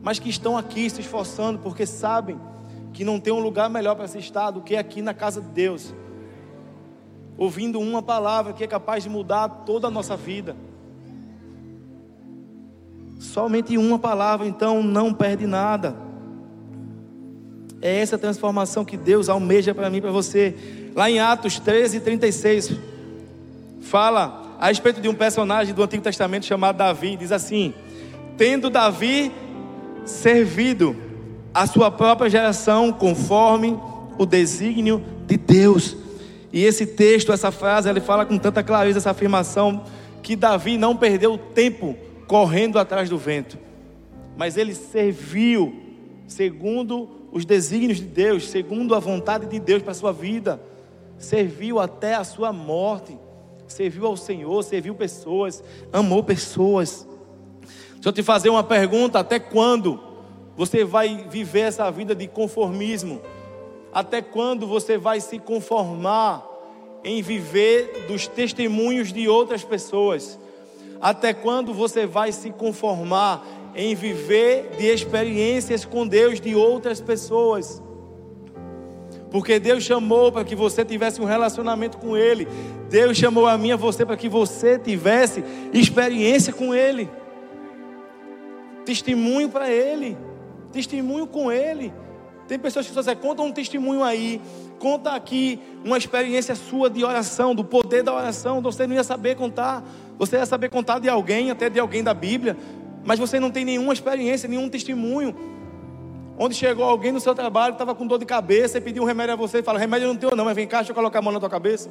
[0.00, 2.38] mas que estão aqui se esforçando porque sabem
[2.92, 5.48] que não tem um lugar melhor para se estar do que aqui na casa de
[5.48, 5.92] Deus,
[7.36, 10.56] ouvindo uma palavra que é capaz de mudar toda a nossa vida.
[13.18, 15.96] Somente uma palavra, então não perde nada.
[17.82, 20.56] É essa transformação que Deus almeja para mim e para você.
[20.94, 22.72] Lá em Atos 13, 36,
[23.88, 27.16] fala a respeito de um personagem do Antigo Testamento chamado Davi.
[27.16, 27.72] Diz assim:
[28.36, 29.32] Tendo Davi
[30.04, 30.96] servido
[31.52, 33.78] a sua própria geração conforme
[34.18, 35.96] o desígnio de Deus.
[36.52, 39.84] E esse texto, essa frase, ele fala com tanta clareza essa afirmação
[40.22, 41.96] que Davi não perdeu tempo
[42.26, 43.58] correndo atrás do vento,
[44.36, 45.74] mas ele serviu
[46.26, 50.60] segundo os desígnios de Deus, segundo a vontade de Deus para a sua vida,
[51.16, 53.16] serviu até a sua morte,
[53.72, 57.06] serviu ao Senhor, serviu pessoas, amou pessoas.
[57.94, 60.00] Deixa eu te fazer uma pergunta: até quando
[60.56, 63.20] você vai viver essa vida de conformismo?
[63.92, 66.46] Até quando você vai se conformar
[67.04, 70.38] em viver dos testemunhos de outras pessoas?
[71.00, 77.82] Até quando você vai se conformar em viver de experiências com Deus de outras pessoas?
[79.30, 82.48] Porque Deus chamou para que você tivesse um relacionamento com Ele.
[82.88, 87.10] Deus chamou a mim e a você para que você tivesse experiência com Ele.
[88.84, 90.16] Testemunho para Ele.
[90.72, 91.92] Testemunho com Ele.
[92.46, 94.40] Tem pessoas que dizem, conta um testemunho aí.
[94.78, 98.62] Conta aqui uma experiência sua de oração, do poder da oração.
[98.62, 99.84] Você não ia saber contar.
[100.18, 102.56] Você ia saber contar de alguém, até de alguém da Bíblia.
[103.04, 105.34] Mas você não tem nenhuma experiência, nenhum testemunho.
[106.38, 109.32] Onde chegou alguém no seu trabalho, estava com dor de cabeça e pediu um remédio
[109.32, 111.22] a você e fala: remédio não tem não, mas vem cá, deixa eu colocar a
[111.22, 111.90] mão na tua cabeça.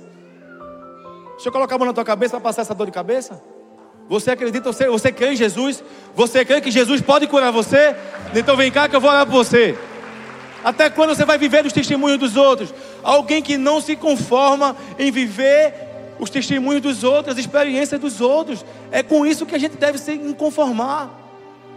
[1.33, 3.41] Deixa eu colocar a mão na tua cabeça para passar essa dor de cabeça.
[4.07, 5.83] Você acredita, você, você crê em Jesus?
[6.15, 7.93] Você crê que Jesus pode curar você?
[8.33, 9.77] Então vem cá que eu vou orar por você.
[10.63, 12.73] Até quando você vai viver os testemunhos dos outros?
[13.03, 15.73] Alguém que não se conforma em viver
[16.19, 18.65] os testemunhos dos outros, as experiências dos outros.
[18.91, 21.26] É com isso que a gente deve se conformar.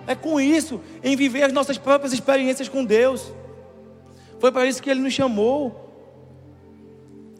[0.06, 3.32] É com isso, em viver as nossas próprias experiências com Deus.
[4.38, 5.88] Foi para isso que Ele nos chamou.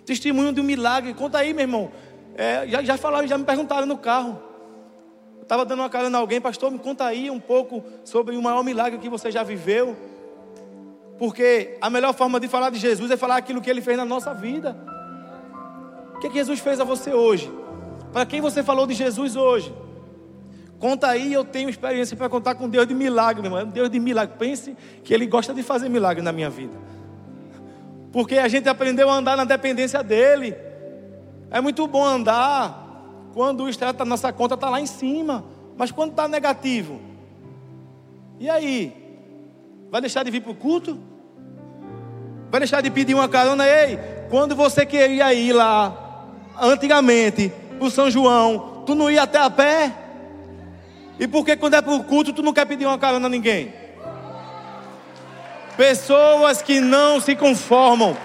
[0.04, 1.14] Testemunho de um milagre.
[1.14, 1.90] Conta aí, meu irmão.
[2.36, 4.40] É, já, já falaram, já me perguntaram no carro.
[5.36, 8.42] Eu estava dando uma carona a alguém, pastor, me conta aí um pouco sobre o
[8.42, 9.96] maior milagre que você já viveu.
[11.18, 14.04] Porque a melhor forma de falar de Jesus é falar aquilo que Ele fez na
[14.04, 14.76] nossa vida.
[16.14, 17.50] O que, é que Jesus fez a você hoje?
[18.12, 19.74] Para quem você falou de Jesus hoje?
[20.80, 23.70] Conta aí, eu tenho experiência para contar com Deus de milagre, meu irmão.
[23.70, 24.34] Deus de milagre.
[24.38, 26.72] Pense que Ele gosta de fazer milagre na minha vida.
[28.10, 30.56] Porque a gente aprendeu a andar na dependência dEle.
[31.50, 35.44] É muito bom andar quando o extrato da nossa conta está lá em cima.
[35.76, 36.98] Mas quando está negativo,
[38.38, 38.96] e aí?
[39.90, 40.98] Vai deixar de vir para o culto?
[42.50, 43.68] Vai deixar de pedir uma carona?
[43.68, 43.98] Ei,
[44.30, 46.24] quando você queria ir lá,
[46.58, 49.92] antigamente, para o São João, tu não ia até a pé?
[51.20, 53.30] E por que quando é para o culto tu não quer pedir uma carona a
[53.30, 53.74] ninguém?
[55.76, 58.16] Pessoas que não se conformam,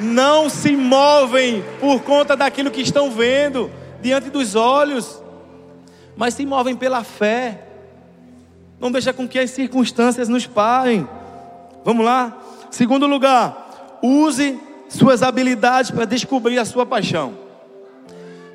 [0.00, 3.70] não se movem por conta daquilo que estão vendo
[4.02, 5.22] diante dos olhos,
[6.16, 7.66] mas se movem pela fé.
[8.80, 11.08] Não deixa com que as circunstâncias nos parem.
[11.84, 12.36] Vamos lá?
[12.68, 14.58] Segundo lugar, use
[14.88, 17.32] suas habilidades para descobrir a sua paixão.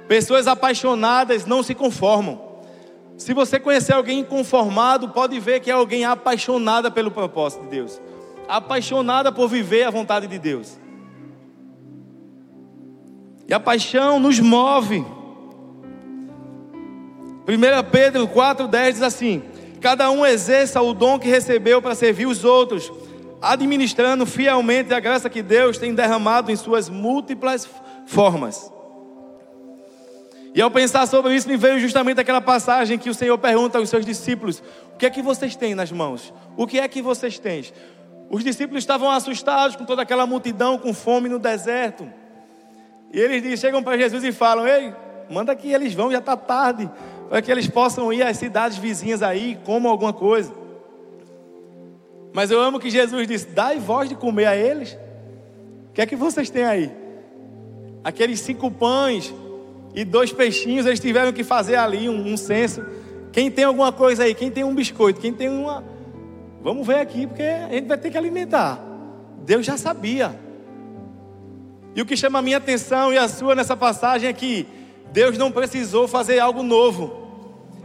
[0.05, 2.54] Pessoas apaixonadas não se conformam.
[3.17, 8.01] Se você conhecer alguém inconformado, pode ver que é alguém apaixonada pelo propósito de Deus,
[8.47, 10.77] apaixonada por viver a vontade de Deus.
[13.47, 15.05] E a paixão nos move.
[17.47, 19.43] 1 Pedro 4,10 diz assim:
[19.79, 22.91] Cada um exerça o dom que recebeu para servir os outros,
[23.41, 27.69] administrando fielmente a graça que Deus tem derramado em suas múltiplas
[28.07, 28.74] formas.
[30.55, 33.89] E ao pensar sobre isso, me veio justamente aquela passagem que o Senhor pergunta aos
[33.89, 34.63] seus discípulos:
[34.93, 36.33] O que é que vocês têm nas mãos?
[36.55, 37.65] O que é que vocês têm?
[38.29, 42.09] Os discípulos estavam assustados com toda aquela multidão com fome no deserto.
[43.11, 44.93] E eles chegam para Jesus e falam: Ei,
[45.29, 46.89] manda que eles vão, já está tarde,
[47.27, 50.53] para que eles possam ir às cidades vizinhas aí comam alguma coisa.
[52.31, 54.97] Mas eu amo que Jesus disse: Dai voz de comer a eles.
[55.89, 56.89] O que é que vocês têm aí?
[58.05, 59.33] Aqueles cinco pães
[59.95, 62.85] e dois peixinhos, eles tiveram que fazer ali um, um censo.
[63.31, 64.35] Quem tem alguma coisa aí?
[64.35, 65.21] Quem tem um biscoito?
[65.21, 65.83] Quem tem uma.
[66.61, 68.77] Vamos ver aqui, porque a gente vai ter que alimentar.
[69.45, 70.37] Deus já sabia.
[71.95, 74.67] E o que chama a minha atenção e a sua nessa passagem é que
[75.13, 77.23] Deus não precisou fazer algo novo.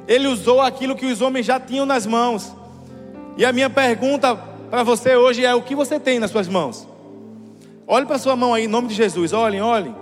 [0.08, 2.52] Ele usou aquilo que os homens já tinham nas mãos.
[3.36, 4.34] E a minha pergunta
[4.68, 6.88] para você hoje é: o que você tem nas suas mãos?
[7.86, 9.32] Olhe para sua mão aí, em nome de Jesus.
[9.32, 9.94] Olhem, olhem.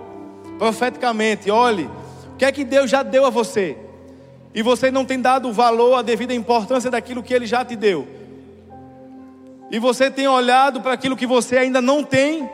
[0.57, 1.87] Profeticamente, olhe
[2.39, 3.77] que é que Deus já deu a você?
[4.55, 7.75] E você não tem dado o valor, a devida importância daquilo que Ele já te
[7.75, 8.07] deu.
[9.69, 12.49] E você tem olhado para aquilo que você ainda não tem.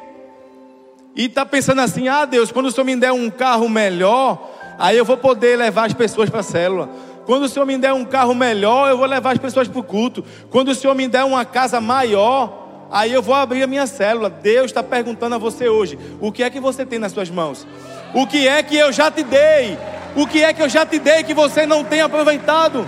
[1.16, 4.98] E está pensando assim: ah, Deus, quando o Senhor me der um carro melhor, aí
[4.98, 6.90] eu vou poder levar as pessoas para a célula.
[7.28, 9.84] Quando o Senhor me der um carro melhor, eu vou levar as pessoas para o
[9.84, 10.26] culto.
[10.50, 14.32] Quando o Senhor me der uma casa maior, aí eu vou abrir a minha célula.
[14.32, 17.68] Deus está perguntando a você hoje: o que é que você tem nas suas mãos?
[18.16, 19.78] O que é que eu já te dei?
[20.16, 22.88] O que é que eu já te dei que você não tem aproveitado?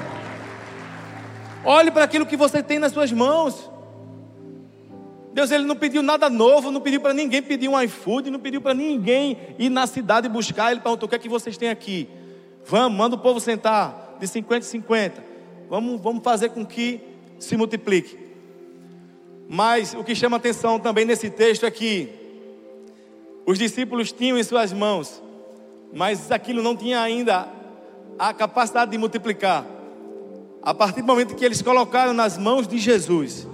[1.66, 3.70] Olhe para aquilo que você tem nas suas mãos.
[5.34, 8.62] Deus ele não pediu nada novo, não pediu para ninguém pedir um iFood, não pediu
[8.62, 10.72] para ninguém ir na cidade buscar.
[10.72, 12.08] Ele perguntou: o que é que vocês têm aqui?
[12.66, 15.24] Vamos, manda o povo sentar de 50 em 50.
[15.70, 17.02] Vamos, vamos fazer com que
[17.38, 18.18] se multiplique.
[19.50, 22.10] Mas o que chama atenção também nesse texto é que
[23.46, 25.24] os discípulos tinham em suas mãos,
[25.94, 27.48] mas aquilo não tinha ainda
[28.18, 29.66] a capacidade de multiplicar.
[30.62, 33.48] A partir do momento que eles colocaram nas mãos de Jesus,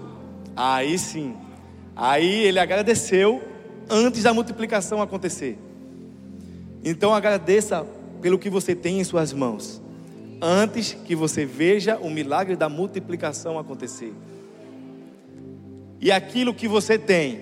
[0.56, 1.36] aí sim,
[1.96, 3.42] aí ele agradeceu
[3.90, 5.58] antes da multiplicação acontecer.
[6.84, 7.86] Então agradeça
[8.22, 9.82] pelo que você tem em suas mãos,
[10.42, 14.14] antes que você veja o milagre da multiplicação acontecer.
[16.00, 17.42] E aquilo que você tem,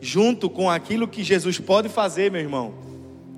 [0.00, 2.74] junto com aquilo que Jesus pode fazer, meu irmão,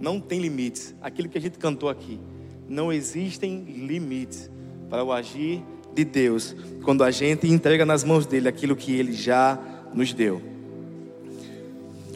[0.00, 0.94] não tem limites.
[1.00, 2.18] Aquilo que a gente cantou aqui,
[2.68, 4.50] não existem limites
[4.88, 5.62] para o agir
[5.94, 9.58] de Deus quando a gente entrega nas mãos dele aquilo que ele já
[9.94, 10.40] nos deu.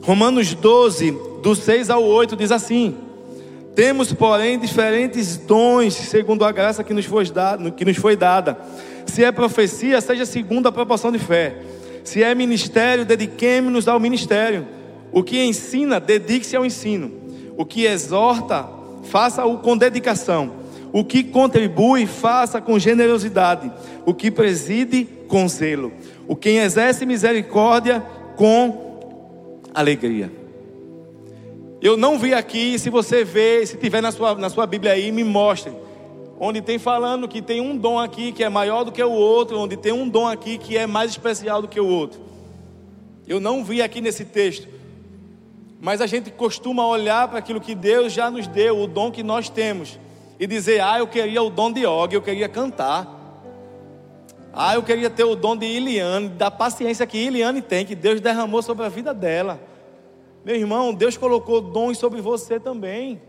[0.03, 2.97] Romanos 12, do 6 ao 8, diz assim:
[3.74, 7.70] Temos, porém, diferentes dons, segundo a graça que nos foi dada.
[7.70, 8.59] Que nos foi dada.
[9.07, 11.57] Se é profecia, seja segundo a proporção de fé.
[12.05, 14.66] Se é ministério, dediquemos-nos ao ministério.
[15.12, 17.12] O que ensina, dedique-se ao ensino.
[17.59, 18.68] O que exorta,
[19.02, 20.52] faça-o com dedicação.
[20.92, 23.70] O que contribui, faça com generosidade.
[24.06, 25.92] O que preside, com zelo.
[26.28, 28.00] O que exerce misericórdia,
[28.36, 30.30] com alegria.
[31.82, 35.11] Eu não vi aqui, se você vê, se tiver na sua, na sua Bíblia aí,
[35.11, 35.72] me mostre.
[36.38, 39.59] Onde tem falando que tem um dom aqui que é maior do que o outro,
[39.59, 42.20] onde tem um dom aqui que é mais especial do que o outro.
[43.26, 44.78] Eu não vi aqui nesse texto.
[45.81, 49.22] Mas a gente costuma olhar para aquilo que Deus já nos deu, o dom que
[49.22, 49.99] nós temos
[50.39, 53.16] e dizer: Ah, eu queria o dom de Og, eu queria cantar.
[54.53, 58.20] Ah, eu queria ter o dom de Iliane, da paciência que Iliane tem, que Deus
[58.20, 59.61] derramou sobre a vida dela.
[60.45, 63.20] Meu irmão, Deus colocou dons sobre você também.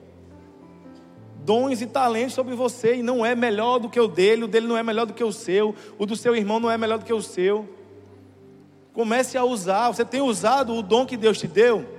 [1.44, 4.68] Dons e talentos sobre você, e não é melhor do que o dele, o dele
[4.68, 7.06] não é melhor do que o seu, o do seu irmão não é melhor do
[7.06, 7.68] que o seu.
[8.94, 11.99] Comece a usar, você tem usado o dom que Deus te deu?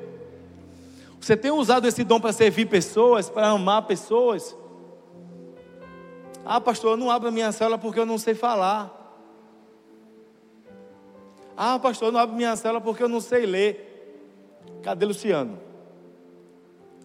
[1.21, 4.57] Você tem usado esse dom para servir pessoas, para amar pessoas?
[6.45, 8.97] Ah, pastor, eu não abro a minha célula porque eu não sei falar.
[11.55, 13.87] Ah, pastor, eu não abro minha célula porque eu não sei ler.
[14.83, 15.59] Cadê Luciano?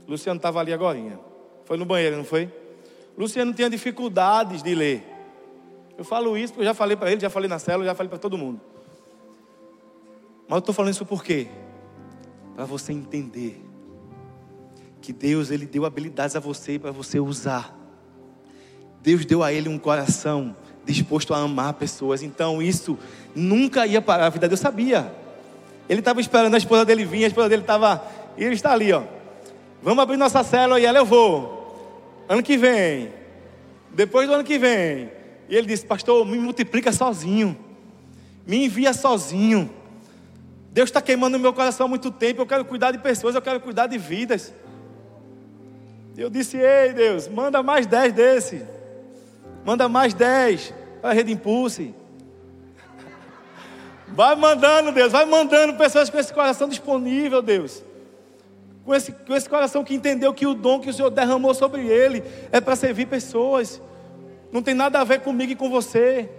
[0.07, 1.19] Luciano estava ali agora.
[1.65, 2.49] Foi no banheiro, não foi?
[3.17, 5.03] Luciano tinha dificuldades de ler.
[5.97, 8.09] Eu falo isso porque eu já falei para ele, já falei na célula, já falei
[8.09, 8.61] para todo mundo.
[10.47, 11.47] Mas eu estou falando isso por quê?
[12.55, 13.64] Para você entender
[15.05, 17.77] que Deus ele deu habilidades a você para você usar.
[19.03, 22.23] Deus deu a ele um coração disposto a amar pessoas.
[22.23, 22.97] Então isso
[23.35, 24.47] nunca ia parar a vida.
[24.47, 25.13] Eu sabia.
[25.87, 28.03] Ele estava esperando a esposa dele vir, a esposa dele estava.
[28.35, 29.03] E ele está ali, ó.
[29.83, 32.25] Vamos abrir nossa célula e ela eu vou.
[32.27, 33.13] Ano que vem.
[33.93, 35.11] Depois do ano que vem.
[35.47, 37.55] E ele disse, pastor, me multiplica sozinho.
[38.47, 39.69] Me envia sozinho.
[40.71, 42.41] Deus está queimando o meu coração há muito tempo.
[42.41, 44.51] Eu quero cuidar de pessoas, eu quero cuidar de vidas.
[46.17, 48.65] Eu disse, ei Deus, manda mais dez desse.
[49.65, 51.93] Manda mais dez para a Rede Impulse.
[54.07, 57.83] Vai mandando, Deus, vai mandando pessoas com esse coração disponível, Deus.
[58.85, 61.87] Com esse, com esse coração que entendeu que o dom que o Senhor derramou sobre
[61.87, 63.81] ele é para servir pessoas.
[64.51, 66.29] Não tem nada a ver comigo e com você.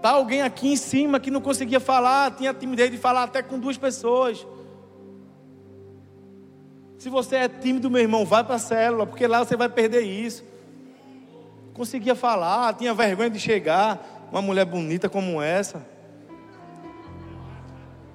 [0.00, 3.58] Tá alguém aqui em cima que não conseguia falar, tinha timidez de falar até com
[3.58, 4.44] duas pessoas.
[7.02, 10.02] Se você é tímido, meu irmão, vai para a célula, porque lá você vai perder
[10.02, 10.52] isso
[11.72, 15.84] conseguia falar, tinha vergonha de chegar, uma mulher bonita como essa.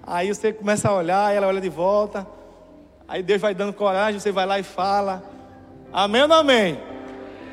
[0.04, 2.26] Aí você começa a olhar, ela olha de volta.
[3.08, 5.24] Aí Deus vai dando coragem, você vai lá e fala.
[5.92, 6.80] Amém ou não amém?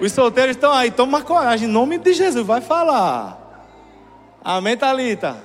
[0.01, 3.66] Os solteiros estão aí, toma coragem, em nome de Jesus, vai falar.
[4.43, 5.37] Amém, Thalita?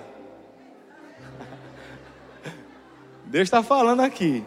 [3.26, 4.44] Deus está falando aqui.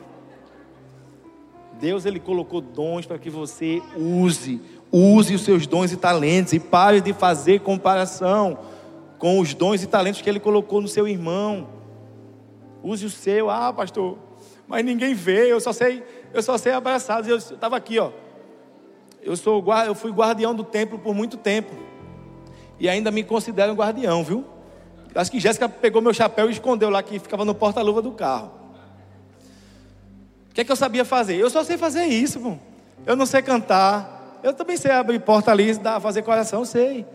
[1.82, 4.62] Deus ele colocou dons para que você use
[4.92, 8.58] Use os seus dons e talentos e pare de fazer comparação
[9.18, 11.66] com os dons e talentos que ele colocou no seu irmão.
[12.82, 13.48] Use o seu.
[13.48, 14.18] Ah, pastor,
[14.68, 16.02] mas ninguém vê, eu só sei,
[16.34, 17.26] eu só sei abraçado.
[17.26, 18.10] Eu estava aqui, ó.
[19.22, 21.72] Eu sou eu fui guardião do templo por muito tempo.
[22.78, 24.44] E ainda me considero um guardião, viu?
[25.14, 28.61] Acho que Jéssica pegou meu chapéu e escondeu lá que ficava no porta-luva do carro.
[30.52, 31.36] O que é que eu sabia fazer?
[31.36, 32.58] Eu só sei fazer isso, pô.
[33.06, 35.72] Eu não sei cantar, eu também sei abrir porta ali,
[36.02, 37.06] fazer coração, sei.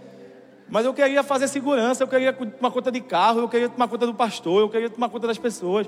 [0.68, 4.08] Mas eu queria fazer segurança, eu queria tomar conta de carro, eu queria tomar conta
[4.08, 5.88] do pastor, eu queria tomar conta das pessoas.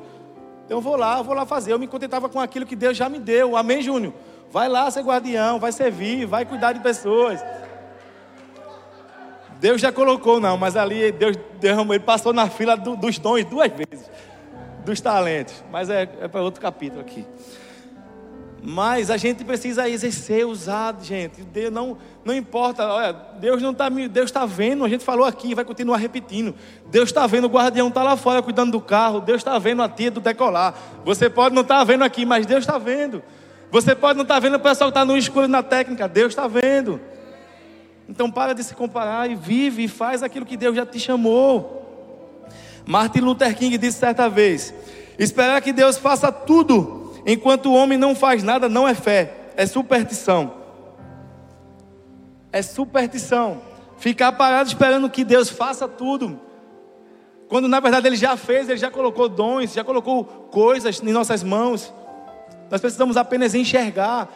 [0.64, 1.74] Então eu vou lá, eu vou lá fazer.
[1.74, 3.58] Eu me contentava com aquilo que Deus já me deu.
[3.58, 4.14] Amém, Júnior?
[4.52, 7.44] Vai lá ser guardião, vai servir, vai cuidar de pessoas.
[9.60, 13.44] Deus já colocou, não, mas ali Deus derramou, ele passou na fila do, dos dons
[13.44, 14.10] duas vezes,
[14.86, 15.64] dos talentos.
[15.72, 17.26] Mas é, é para outro capítulo aqui.
[18.62, 21.42] Mas a gente precisa exercer, usar, gente.
[21.44, 25.56] Deus não, não importa, olha, Deus não está Deus está vendo, a gente falou aqui,
[25.56, 26.54] vai continuar repetindo.
[26.88, 29.88] Deus está vendo, o guardião está lá fora cuidando do carro, Deus está vendo a
[29.88, 30.76] tia do decolar.
[31.06, 33.24] Você pode não estar tá vendo aqui, mas Deus está vendo.
[33.72, 36.30] Você pode não estar tá vendo o pessoal que está no escuro na técnica, Deus
[36.30, 37.00] está vendo.
[38.10, 41.79] Então para de se comparar e vive e faz aquilo que Deus já te chamou.
[42.90, 44.74] Martin Luther King disse certa vez:
[45.18, 49.66] esperar que Deus faça tudo Enquanto o homem não faz nada, não é fé, é
[49.66, 50.54] superstição.
[52.52, 53.62] É superstição.
[53.98, 56.40] Ficar parado esperando que Deus faça tudo.
[57.48, 61.44] Quando na verdade Ele já fez, Ele já colocou dons, já colocou coisas em nossas
[61.44, 61.94] mãos.
[62.72, 64.28] Nós precisamos apenas enxergar.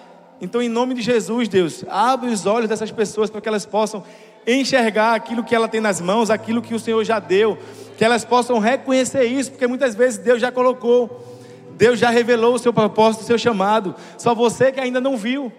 [0.41, 4.03] Então, em nome de Jesus, Deus, abre os olhos dessas pessoas para que elas possam
[4.45, 7.57] enxergar aquilo que ela tem nas mãos, aquilo que o Senhor já deu,
[7.97, 11.31] que elas possam reconhecer isso, porque muitas vezes Deus já colocou.
[11.75, 13.95] Deus já revelou o seu propósito, o seu chamado.
[14.17, 15.51] Só você que ainda não viu.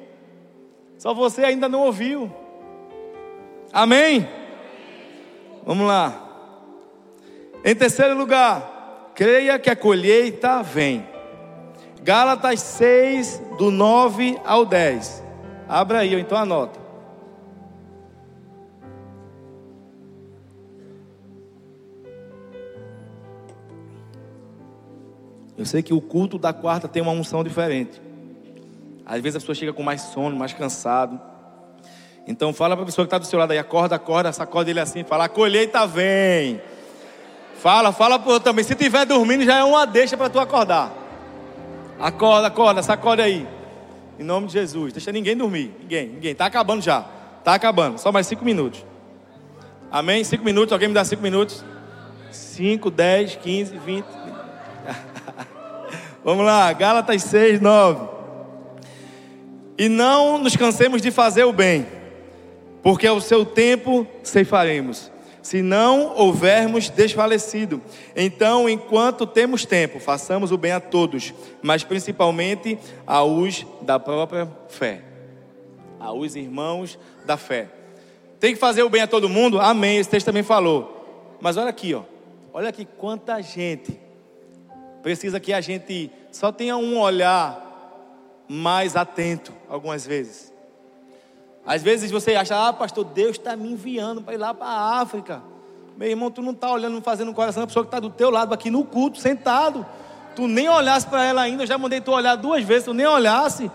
[0.99, 2.33] Só você ainda não ouviu.
[3.73, 4.29] Amém?
[5.67, 6.21] Vamos lá.
[7.65, 11.07] Em terceiro lugar, creia que a colheita vem.
[12.03, 15.23] Gálatas 6, do 9 ao 10.
[15.69, 16.84] Abra aí, ou então anota.
[25.57, 28.01] Eu sei que o culto da quarta tem uma unção diferente.
[29.07, 31.21] Às vezes a pessoa chega com mais sono, mais cansado.
[32.27, 34.81] Então fala para a pessoa que está do seu lado aí, acorda, acorda, sacode ele
[34.81, 36.61] assim, fala, a colheita vem.
[37.57, 38.65] Fala, fala para também.
[38.65, 40.93] Se tiver dormindo, já é uma deixa para tu acordar.
[41.99, 43.47] Acorda, acorda, sacode aí.
[44.19, 44.93] Em nome de Jesus.
[44.93, 45.75] Deixa ninguém dormir.
[45.81, 46.33] Ninguém, ninguém.
[46.33, 47.07] Está acabando já.
[47.39, 47.99] Está acabando.
[47.99, 48.85] Só mais cinco minutos.
[49.91, 50.25] Amém?
[50.25, 50.73] Cinco minutos.
[50.73, 51.65] Alguém me dá cinco minutos?
[52.31, 54.07] Cinco, dez, quinze, vinte.
[56.25, 58.09] Vamos lá, Gálatas 6, 9.
[59.77, 61.87] E não nos cansemos de fazer o bem,
[62.83, 65.13] porque ao seu tempo ceifaremos,
[65.43, 67.79] se não houvermos desfalecido.
[68.17, 75.03] Então, enquanto temos tempo, façamos o bem a todos, mas principalmente aos da própria fé,
[76.01, 77.69] aos irmãos da fé.
[78.41, 79.61] Tem que fazer o bem a todo mundo?
[79.61, 79.99] Amém.
[79.99, 81.37] Esse texto também falou.
[81.39, 82.03] Mas olha aqui, ó.
[82.51, 84.04] Olha aqui quanta gente
[85.05, 87.63] Precisa que a gente só tenha um olhar
[88.49, 90.51] mais atento, algumas vezes.
[91.67, 95.01] Às vezes você acha, ah, pastor, Deus está me enviando para ir lá para a
[95.03, 95.43] África.
[95.95, 98.31] Meu irmão, tu não está olhando, fazendo o coração da pessoa que está do teu
[98.31, 99.85] lado aqui no culto, sentado.
[100.35, 103.07] Tu nem olhasse para ela ainda, eu já mandei tu olhar duas vezes, tu nem
[103.07, 103.71] olhasse.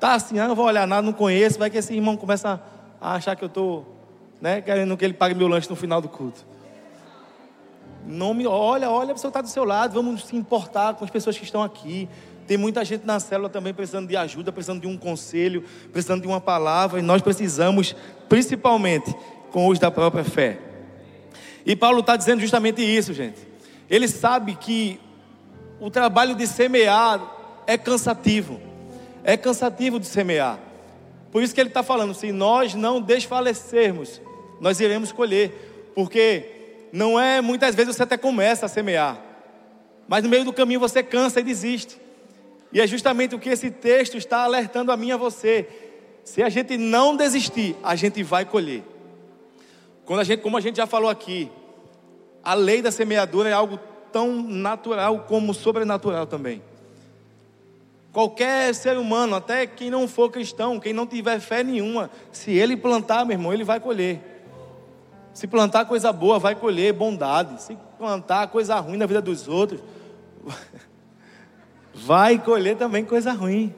[0.00, 1.58] Tá assim, ah, não vou olhar nada, não conheço.
[1.58, 2.58] Vai que esse irmão começa
[2.98, 3.86] a achar que eu estou,
[4.40, 6.50] né, querendo que ele pague meu lanche no final do culto.
[8.06, 11.38] Nome, olha, olha a pessoa está do seu lado, vamos se importar com as pessoas
[11.38, 12.08] que estão aqui.
[12.46, 16.26] Tem muita gente na célula também precisando de ajuda, precisando de um conselho, precisando de
[16.26, 17.94] uma palavra, e nós precisamos,
[18.28, 19.14] principalmente,
[19.50, 20.58] com os da própria fé.
[21.64, 23.38] E Paulo está dizendo justamente isso, gente.
[23.88, 24.98] Ele sabe que
[25.78, 27.20] o trabalho de semear
[27.66, 28.60] é cansativo,
[29.22, 30.58] é cansativo de semear.
[31.30, 34.20] Por isso que ele está falando: se nós não desfalecermos,
[34.60, 36.61] nós iremos colher, porque
[36.92, 39.18] não é, muitas vezes você até começa a semear,
[40.06, 41.98] mas no meio do caminho você cansa e desiste.
[42.70, 45.68] E é justamente o que esse texto está alertando a mim e a você.
[46.24, 48.82] Se a gente não desistir, a gente vai colher.
[50.04, 51.50] Quando a gente, como a gente já falou aqui,
[52.42, 53.78] a lei da semeadura é algo
[54.12, 56.62] tão natural como sobrenatural também.
[58.12, 62.76] Qualquer ser humano, até quem não for cristão, quem não tiver fé nenhuma, se ele
[62.76, 64.31] plantar, meu irmão, ele vai colher.
[65.34, 67.62] Se plantar coisa boa, vai colher bondade.
[67.62, 69.80] Se plantar coisa ruim na vida dos outros,
[71.94, 73.74] vai colher também coisa ruim.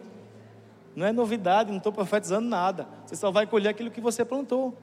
[0.96, 2.86] Não é novidade, não estou profetizando nada.
[3.04, 4.76] Você só vai colher aquilo que você plantou.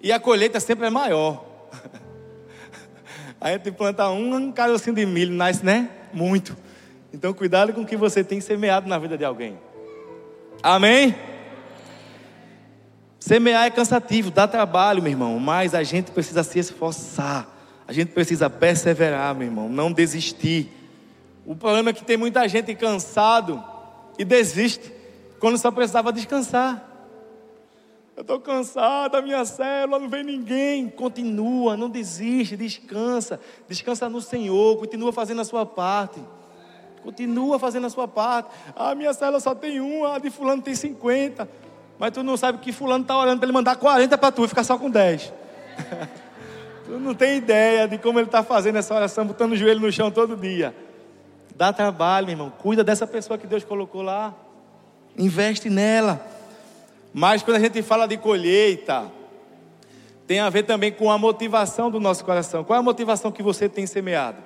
[0.00, 1.44] E a colheita sempre é maior.
[3.40, 5.90] A gente planta um, carocinho de milho, nasce, né?
[6.12, 6.56] Muito.
[7.12, 9.58] Então, cuidado com o que você tem semeado na vida de alguém.
[10.62, 11.14] Amém?
[13.22, 17.46] Semear é cansativo, dá trabalho, meu irmão, mas a gente precisa se esforçar,
[17.86, 20.68] a gente precisa perseverar, meu irmão, não desistir.
[21.46, 23.62] O problema é que tem muita gente cansado
[24.18, 24.92] e desiste
[25.38, 26.84] quando só precisava descansar.
[28.16, 30.88] Eu estou cansado, a minha célula não vem ninguém.
[30.88, 33.38] Continua, não desiste, descansa.
[33.68, 36.20] Descansa no Senhor, continua fazendo a sua parte.
[37.04, 38.50] Continua fazendo a sua parte.
[38.74, 41.61] A ah, minha célula só tem uma, a de fulano tem 50.
[42.02, 44.48] Mas tu não sabe que fulano está orando para ele mandar 40 para tu e
[44.48, 45.32] ficar só com 10.
[46.84, 49.92] tu não tem ideia de como ele está fazendo essa oração, botando o joelho no
[49.92, 50.74] chão todo dia.
[51.54, 52.52] Dá trabalho, meu irmão.
[52.58, 54.34] Cuida dessa pessoa que Deus colocou lá.
[55.16, 56.20] Investe nela.
[57.14, 59.04] Mas quando a gente fala de colheita,
[60.26, 62.64] tem a ver também com a motivação do nosso coração.
[62.64, 64.38] Qual é a motivação que você tem semeado?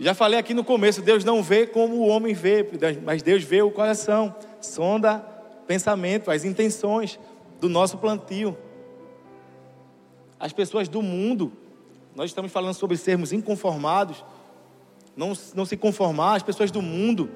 [0.00, 2.68] Já falei aqui no começo, Deus não vê como o homem vê,
[3.04, 5.37] mas Deus vê o coração, sonda
[5.68, 7.20] pensamento, as intenções
[7.60, 8.56] do nosso plantio.
[10.40, 11.52] As pessoas do mundo,
[12.16, 14.24] nós estamos falando sobre sermos inconformados,
[15.14, 17.28] não, não se conformar, as pessoas do mundo,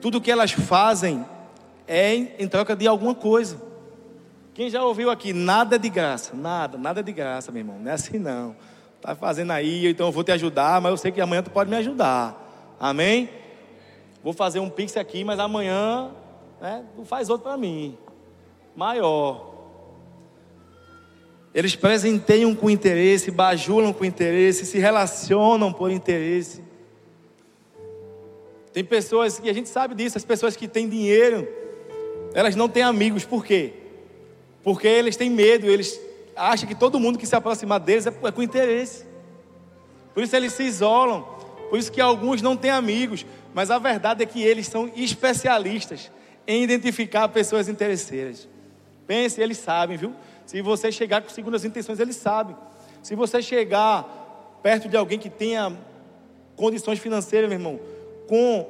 [0.00, 1.24] tudo que elas fazem
[1.88, 3.60] é em, em troca de alguma coisa.
[4.52, 7.94] Quem já ouviu aqui, nada de graça, nada, nada de graça, meu irmão, não é
[7.94, 8.54] assim não.
[8.96, 11.70] Está fazendo aí, então eu vou te ajudar, mas eu sei que amanhã tu pode
[11.70, 12.76] me ajudar.
[12.78, 13.30] Amém?
[14.22, 16.10] Vou fazer um pix aqui, mas amanhã
[16.62, 17.98] né, tu faz outro para mim.
[18.76, 19.50] Maior.
[21.52, 26.62] Eles presenteiam com interesse, bajulam com interesse, se relacionam por interesse.
[28.72, 31.46] Tem pessoas, e a gente sabe disso, as pessoas que têm dinheiro,
[32.32, 33.74] elas não têm amigos, por quê?
[34.62, 36.00] Porque eles têm medo, eles
[36.36, 39.04] acham que todo mundo que se aproximar deles é, é com interesse.
[40.14, 41.26] Por isso eles se isolam,
[41.68, 46.10] por isso que alguns não têm amigos, mas a verdade é que eles são especialistas
[46.46, 48.48] em identificar pessoas interesseiras.
[49.06, 50.14] Pense, eles sabem, viu?
[50.46, 52.56] Se você chegar com segundas intenções, eles sabem.
[53.02, 55.76] Se você chegar perto de alguém que tenha
[56.56, 57.80] condições financeiras, meu irmão,
[58.28, 58.66] com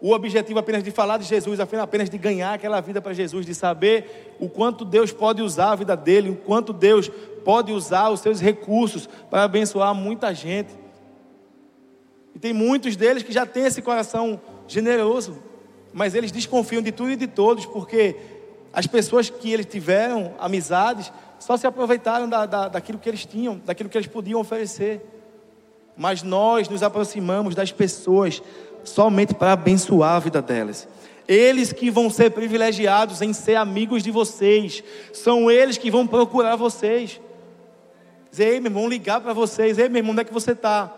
[0.00, 3.54] o objetivo apenas de falar de Jesus, apenas de ganhar aquela vida para Jesus, de
[3.54, 7.08] saber o quanto Deus pode usar a vida dele, o quanto Deus
[7.44, 10.72] pode usar os seus recursos para abençoar muita gente.
[12.34, 15.38] E tem muitos deles que já têm esse coração generoso,
[15.92, 18.16] mas eles desconfiam de tudo e de todos, porque
[18.72, 23.60] as pessoas que eles tiveram amizades só se aproveitaram da, da, daquilo que eles tinham,
[23.64, 25.00] daquilo que eles podiam oferecer.
[25.96, 28.42] Mas nós nos aproximamos das pessoas
[28.84, 30.88] somente para abençoar a vida delas.
[31.28, 34.82] Eles que vão ser privilegiados em ser amigos de vocês,
[35.12, 37.20] são eles que vão procurar vocês.
[38.30, 40.92] Dizer, ei meu irmão, ligar para vocês, ei meu irmão, onde é que você está?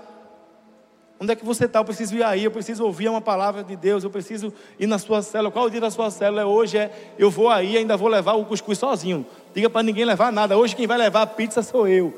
[1.18, 1.78] Onde é que você está?
[1.78, 4.98] Eu preciso ir aí, eu preciso ouvir uma palavra de Deus, eu preciso ir na
[4.98, 5.50] sua célula.
[5.50, 6.42] Qual o dia da sua célula?
[6.42, 9.24] É hoje é, eu vou aí, ainda vou levar o cuscuz sozinho.
[9.54, 10.58] Diga para ninguém levar nada.
[10.58, 12.12] Hoje quem vai levar a pizza sou eu.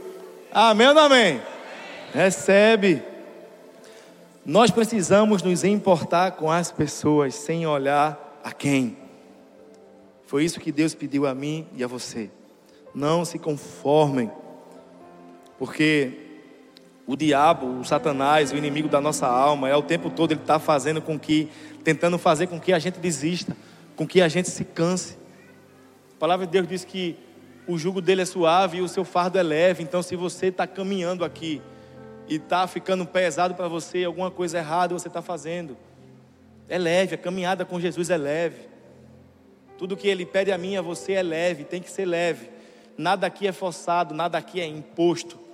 [0.51, 1.41] Amém ou não amém?
[2.15, 3.03] Recebe.
[4.45, 8.97] Nós precisamos nos importar com as pessoas sem olhar a quem.
[10.25, 12.31] Foi isso que Deus pediu a mim e a você.
[12.95, 14.31] Não se conformem,
[15.59, 16.26] porque
[17.07, 20.59] o diabo, o Satanás, o inimigo da nossa alma, é o tempo todo ele está
[20.59, 21.49] fazendo com que,
[21.85, 23.57] tentando fazer com que a gente desista,
[23.95, 25.17] com que a gente se canse.
[26.17, 27.17] A palavra de Deus diz que
[27.67, 29.83] o jugo dele é suave e o seu fardo é leve.
[29.83, 31.63] Então, se você está caminhando aqui
[32.29, 35.77] e está ficando pesado para você, alguma coisa errada você está fazendo.
[36.69, 38.63] É leve, a caminhada com Jesus é leve.
[39.79, 42.51] Tudo que Ele pede a mim a você é leve, tem que ser leve.
[42.99, 45.46] Nada aqui é forçado, nada aqui é imposto.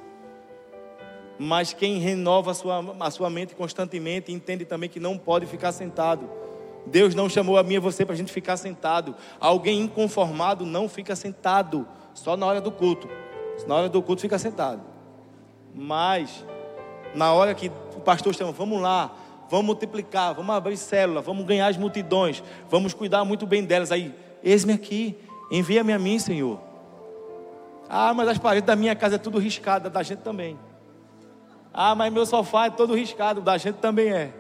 [1.43, 5.73] Mas quem renova a sua, a sua mente constantemente entende também que não pode ficar
[5.73, 6.31] sentado.
[6.87, 9.17] Deus não chamou a mim e você para a gente ficar sentado.
[9.41, 11.85] Alguém inconformado não fica sentado,
[12.15, 13.09] só na hora do culto.
[13.67, 14.83] Na hora do culto fica sentado.
[15.75, 16.47] Mas
[17.13, 19.13] na hora que o pastor chama, vamos lá,
[19.51, 22.41] vamos multiplicar, vamos abrir célula, vamos ganhar as multidões,
[22.71, 23.91] vamos cuidar muito bem delas.
[23.91, 24.15] Aí,
[24.45, 25.19] eis-me aqui,
[25.51, 26.61] envia-me a mim, Senhor.
[27.89, 30.57] Ah, mas as paredes da minha casa é tudo riscada, da gente também.
[31.73, 34.33] Ah, mas meu sofá é todo riscado, da gente também é.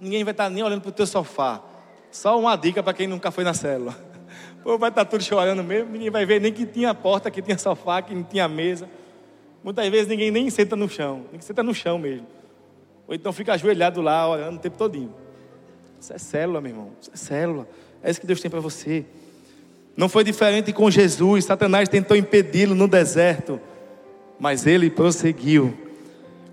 [0.00, 1.62] Ninguém vai estar nem olhando para o teu sofá.
[2.10, 3.96] Só uma dica para quem nunca foi na célula.
[4.62, 7.56] Pô, vai estar tudo chorando mesmo, ninguém vai ver nem que tinha porta, que tinha
[7.56, 8.88] sofá, que não tinha mesa.
[9.62, 12.26] Muitas vezes ninguém nem senta no chão, ninguém senta no chão mesmo.
[13.06, 15.14] Ou então fica ajoelhado lá, orando o tempo todinho.
[16.00, 16.90] Isso é célula, meu irmão.
[17.00, 17.68] Isso é célula.
[18.02, 19.06] É isso que Deus tem para você.
[19.96, 21.46] Não foi diferente com Jesus.
[21.46, 23.60] Satanás tentou impedi-lo no deserto,
[24.38, 25.74] mas ele prosseguiu.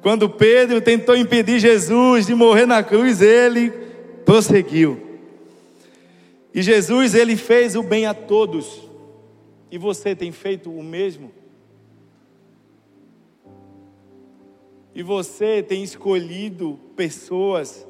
[0.01, 3.69] Quando Pedro tentou impedir Jesus de morrer na cruz, ele
[4.25, 5.11] prosseguiu.
[6.53, 8.81] E Jesus, ele fez o bem a todos.
[9.69, 11.31] E você tem feito o mesmo?
[14.93, 17.87] E você tem escolhido pessoas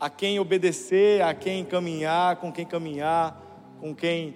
[0.00, 4.34] a quem obedecer, a quem caminhar, com quem caminhar, com quem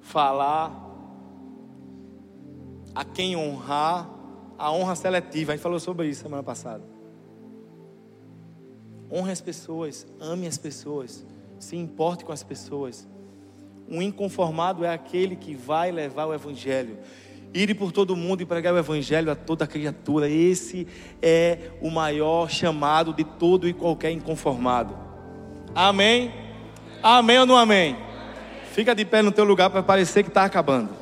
[0.00, 0.89] falar,
[2.94, 4.08] a quem honrar,
[4.58, 5.52] a honra seletiva.
[5.52, 6.82] A gente falou sobre isso semana passada.
[9.12, 11.24] Honre as pessoas, ame as pessoas,
[11.58, 13.08] se importe com as pessoas.
[13.88, 16.98] Um inconformado é aquele que vai levar o evangelho.
[17.52, 20.28] Ir por todo mundo e pregar o evangelho a toda criatura.
[20.28, 20.86] Esse
[21.20, 24.96] é o maior chamado de todo e qualquer inconformado.
[25.74, 26.32] Amém?
[27.02, 27.96] Amém ou não amém?
[28.72, 30.99] Fica de pé no teu lugar para parecer que está acabando.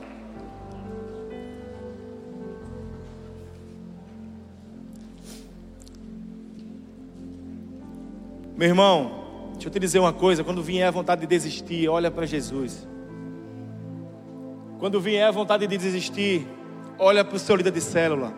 [8.59, 12.11] Meu irmão, deixa eu te dizer uma coisa: quando vier a vontade de desistir, olha
[12.11, 12.89] para Jesus.
[14.81, 16.45] Quando vier a vontade de desistir,
[16.99, 18.35] olha para o seu líder de célula.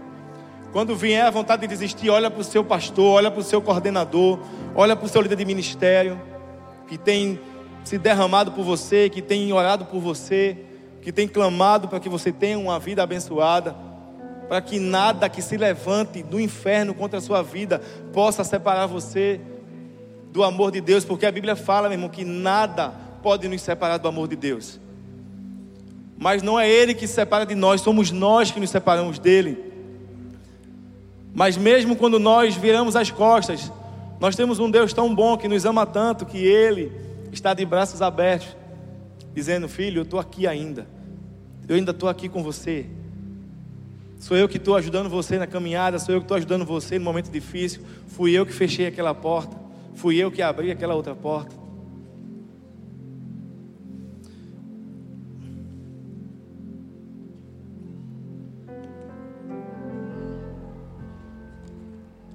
[0.73, 3.63] Quando vier a vontade de desistir, olha para o seu pastor, olha para o seu
[3.63, 4.39] coordenador,
[4.75, 6.21] olha para o seu líder de ministério,
[6.87, 7.41] que tem
[7.83, 10.55] se derramado por você, que tem orado por você,
[11.01, 13.75] que tem clamado para que você tenha uma vida abençoada,
[14.51, 17.81] para que nada que se levante do inferno contra a sua vida
[18.13, 19.41] possa separar você
[20.33, 23.99] do amor de Deus, porque a Bíblia fala, meu irmão, que nada pode nos separar
[23.99, 24.81] do amor de Deus
[26.21, 29.57] mas não é Ele que se separa de nós, somos nós que nos separamos dele.
[31.33, 33.73] Mas mesmo quando nós viramos as costas,
[34.21, 36.93] nós temos um Deus tão bom que nos ama tanto que Ele
[37.33, 38.55] está de braços abertos,
[39.35, 40.87] dizendo: Filho, eu estou aqui ainda,
[41.67, 42.85] eu ainda estou aqui com você.
[44.19, 47.05] Sou eu que estou ajudando você na caminhada, sou eu que estou ajudando você no
[47.07, 47.81] momento difícil.
[48.09, 49.57] Fui eu que fechei aquela porta,
[49.95, 51.55] fui eu que abri aquela outra porta.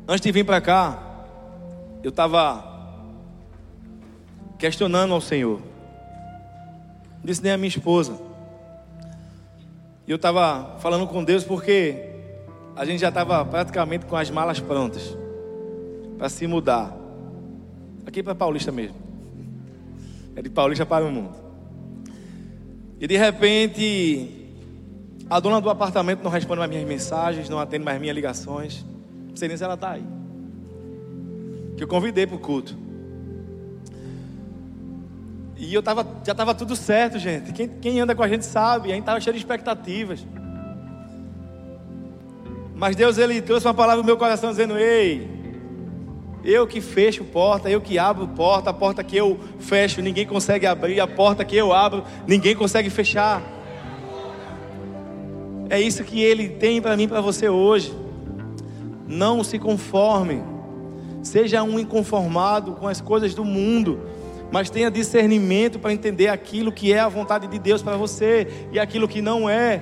[0.07, 1.01] Antes de vir para cá,
[2.03, 2.63] eu estava
[4.59, 5.59] questionando ao Senhor.
[7.17, 8.15] Não disse nem a minha esposa.
[10.07, 12.09] E eu estava falando com Deus porque
[12.75, 15.17] a gente já estava praticamente com as malas prontas
[16.17, 17.04] para se mudar.
[18.05, 18.95] Aqui para Paulista mesmo.
[20.35, 21.35] É de Paulista para o mundo.
[22.99, 24.29] E de repente,
[25.29, 28.85] a dona do apartamento não responde mais minhas mensagens, não atende mais minhas ligações.
[29.29, 30.03] Não sei nem se ela está aí.
[31.77, 32.75] Que eu convidei para o culto.
[35.57, 37.51] E eu tava, já estava tudo certo, gente.
[37.53, 38.89] Quem, quem anda com a gente sabe.
[38.89, 40.25] A gente estava cheio de expectativas.
[42.75, 45.34] Mas Deus ele trouxe uma palavra no meu coração dizendo: Ei,
[46.45, 50.67] eu que fecho porta, eu que abro porta, a porta que eu fecho ninguém consegue
[50.67, 53.41] abrir, a porta que eu abro ninguém consegue fechar.
[55.69, 57.91] É isso que Ele tem para mim, para você hoje.
[59.07, 60.43] Não se conforme.
[61.23, 63.99] Seja um inconformado com as coisas do mundo,
[64.51, 68.79] mas tenha discernimento para entender aquilo que é a vontade de Deus para você e
[68.79, 69.81] aquilo que não é.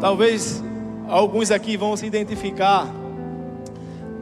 [0.00, 0.62] Talvez
[1.08, 3.03] alguns aqui vão se identificar.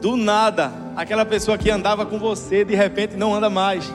[0.03, 3.89] Do nada, aquela pessoa que andava com você, de repente não anda mais.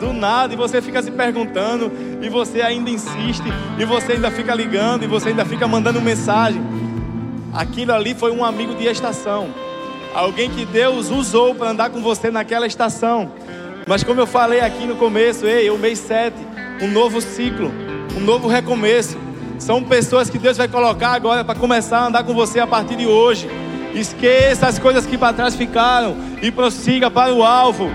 [0.00, 3.44] Do nada, e você fica se perguntando, e você ainda insiste,
[3.78, 6.60] e você ainda fica ligando, e você ainda fica mandando mensagem.
[7.54, 9.50] Aquilo ali foi um amigo de estação.
[10.12, 13.30] Alguém que Deus usou para andar com você naquela estação.
[13.86, 16.34] Mas como eu falei aqui no começo, ei, o mês 7,
[16.82, 17.70] um novo ciclo,
[18.16, 19.16] um novo recomeço.
[19.60, 22.96] São pessoas que Deus vai colocar agora para começar a andar com você a partir
[22.96, 23.48] de hoje.
[24.00, 27.90] Esqueça as coisas que para trás ficaram e prossiga para o alvo.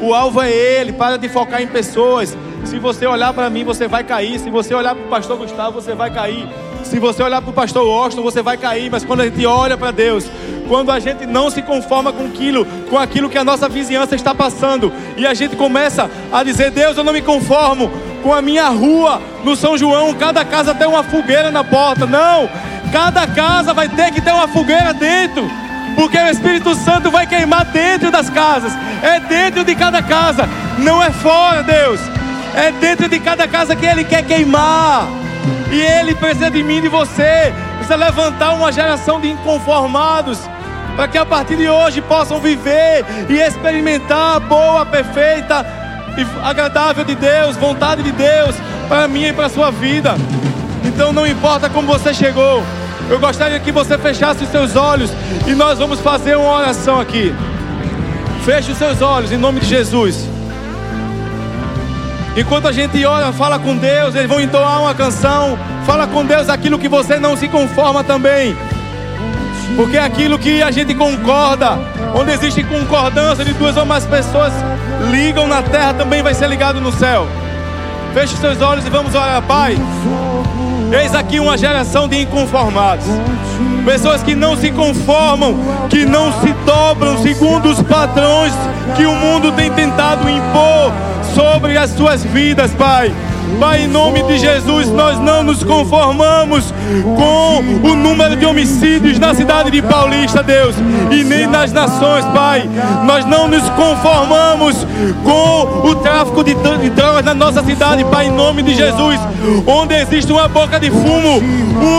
[0.00, 2.36] O alvo é Ele, para de focar em pessoas.
[2.64, 4.38] Se você olhar para mim, você vai cair.
[4.38, 6.48] Se você olhar para o pastor Gustavo, você vai cair.
[6.84, 9.76] Se você olhar para o pastor Washington, você vai cair, mas quando a gente olha
[9.76, 10.30] para Deus,
[10.68, 14.34] quando a gente não se conforma com aquilo, com aquilo que a nossa vizinhança está
[14.34, 17.90] passando, e a gente começa a dizer: Deus, eu não me conformo
[18.22, 22.06] com a minha rua no São João, cada casa tem uma fogueira na porta.
[22.06, 22.48] Não,
[22.94, 25.50] cada casa vai ter que ter uma fogueira dentro.
[25.96, 28.72] Porque o Espírito Santo vai queimar dentro das casas,
[29.02, 32.00] é dentro de cada casa, não é fora, Deus,
[32.54, 35.08] é dentro de cada casa que Ele quer queimar.
[35.72, 37.52] E Ele precisa de mim e de você.
[37.78, 40.38] Precisa levantar uma geração de inconformados.
[40.94, 45.66] Para que a partir de hoje possam viver e experimentar a boa, perfeita
[46.16, 48.54] e agradável de Deus, vontade de Deus
[48.88, 50.14] para mim e para a sua vida.
[50.84, 52.62] Então não importa como você chegou.
[53.10, 55.10] Eu gostaria que você fechasse os seus olhos
[55.46, 57.34] e nós vamos fazer uma oração aqui.
[58.44, 60.28] Feche os seus olhos em nome de Jesus.
[62.36, 65.58] Enquanto a gente ora, fala com Deus, eles vão entoar uma canção.
[65.86, 68.56] Fala com Deus aquilo que você não se conforma também.
[69.76, 71.78] Porque é aquilo que a gente concorda,
[72.14, 74.52] onde existe concordância de duas ou mais pessoas
[75.10, 77.26] ligam na terra, também vai ser ligado no céu.
[78.12, 79.76] Feche seus olhos e vamos orar, Pai.
[80.92, 83.06] Eis aqui uma geração de inconformados.
[83.84, 85.56] Pessoas que não se conformam,
[85.90, 88.52] que não se dobram segundo os padrões
[88.96, 90.92] que o mundo tem tentado impor
[91.34, 93.12] sobre as suas vidas, Pai.
[93.58, 96.72] Pai, em nome de Jesus, nós não nos conformamos
[97.02, 100.74] com o número de homicídios na cidade de Paulista, Deus,
[101.10, 102.68] e nem nas nações, Pai.
[103.04, 104.86] Nós não nos conformamos
[105.22, 106.54] com o tráfico de
[106.90, 109.20] drogas na nossa cidade, Pai, em nome de Jesus.
[109.66, 111.40] Onde existe uma boca de fumo,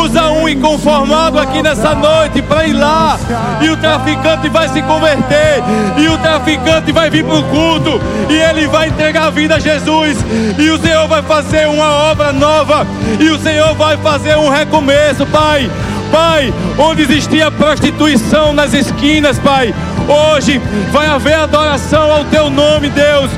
[0.04, 3.18] usa um inconformado aqui nessa noite para ir lá,
[3.62, 5.64] e o traficante vai se converter,
[5.98, 9.60] e o traficante vai vir para o culto, e ele vai entregar a vida a
[9.60, 10.18] Jesus,
[10.58, 12.88] e o Senhor vai fazer uma obra nova,
[13.20, 15.70] e o Senhor vai fazer um recomeço, Pai.
[16.10, 19.76] Pai, onde existia prostituição nas esquinas, Pai,
[20.08, 20.62] hoje
[20.94, 23.30] vai haver adoração ao Teu nome, Deus.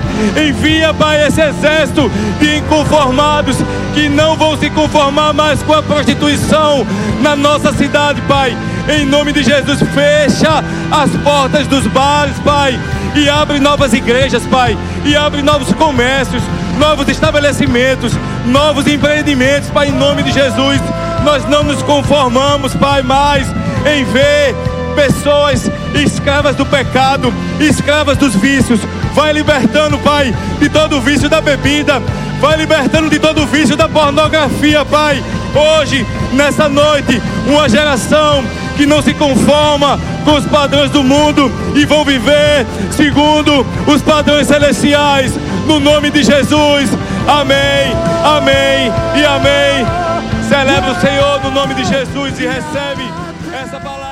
[0.48, 3.58] Envia, Pai, esse exército de inconformados
[3.96, 6.86] que não vão se conformar mais com a prostituição
[7.20, 8.56] na nossa cidade, Pai.
[8.88, 12.80] Em nome de Jesus, fecha as portas dos bares, Pai,
[13.16, 16.44] e abre novas igrejas, Pai, e abre novos comércios,
[16.78, 18.14] novos estabelecimentos,
[18.46, 20.82] novos empreendimentos, Pai, em nome de Jesus.
[21.24, 23.48] Nós não nos conformamos, Pai, mais
[23.86, 24.56] em ver
[24.96, 28.80] pessoas escravas do pecado, escravas dos vícios.
[29.14, 32.02] Vai libertando, Pai, de todo o vício da bebida.
[32.40, 35.24] Vai libertando de todo o vício da pornografia, Pai.
[35.56, 38.44] Hoje, nessa noite, uma geração
[38.76, 44.48] que não se conforma com os padrões do mundo e vão viver segundo os padrões
[44.48, 45.34] celestiais,
[45.68, 46.90] no nome de Jesus.
[47.28, 47.94] Amém,
[48.24, 49.86] amém e amém.
[50.48, 53.04] Celebra o Senhor no nome de Jesus e recebe
[53.54, 54.07] essa palavra.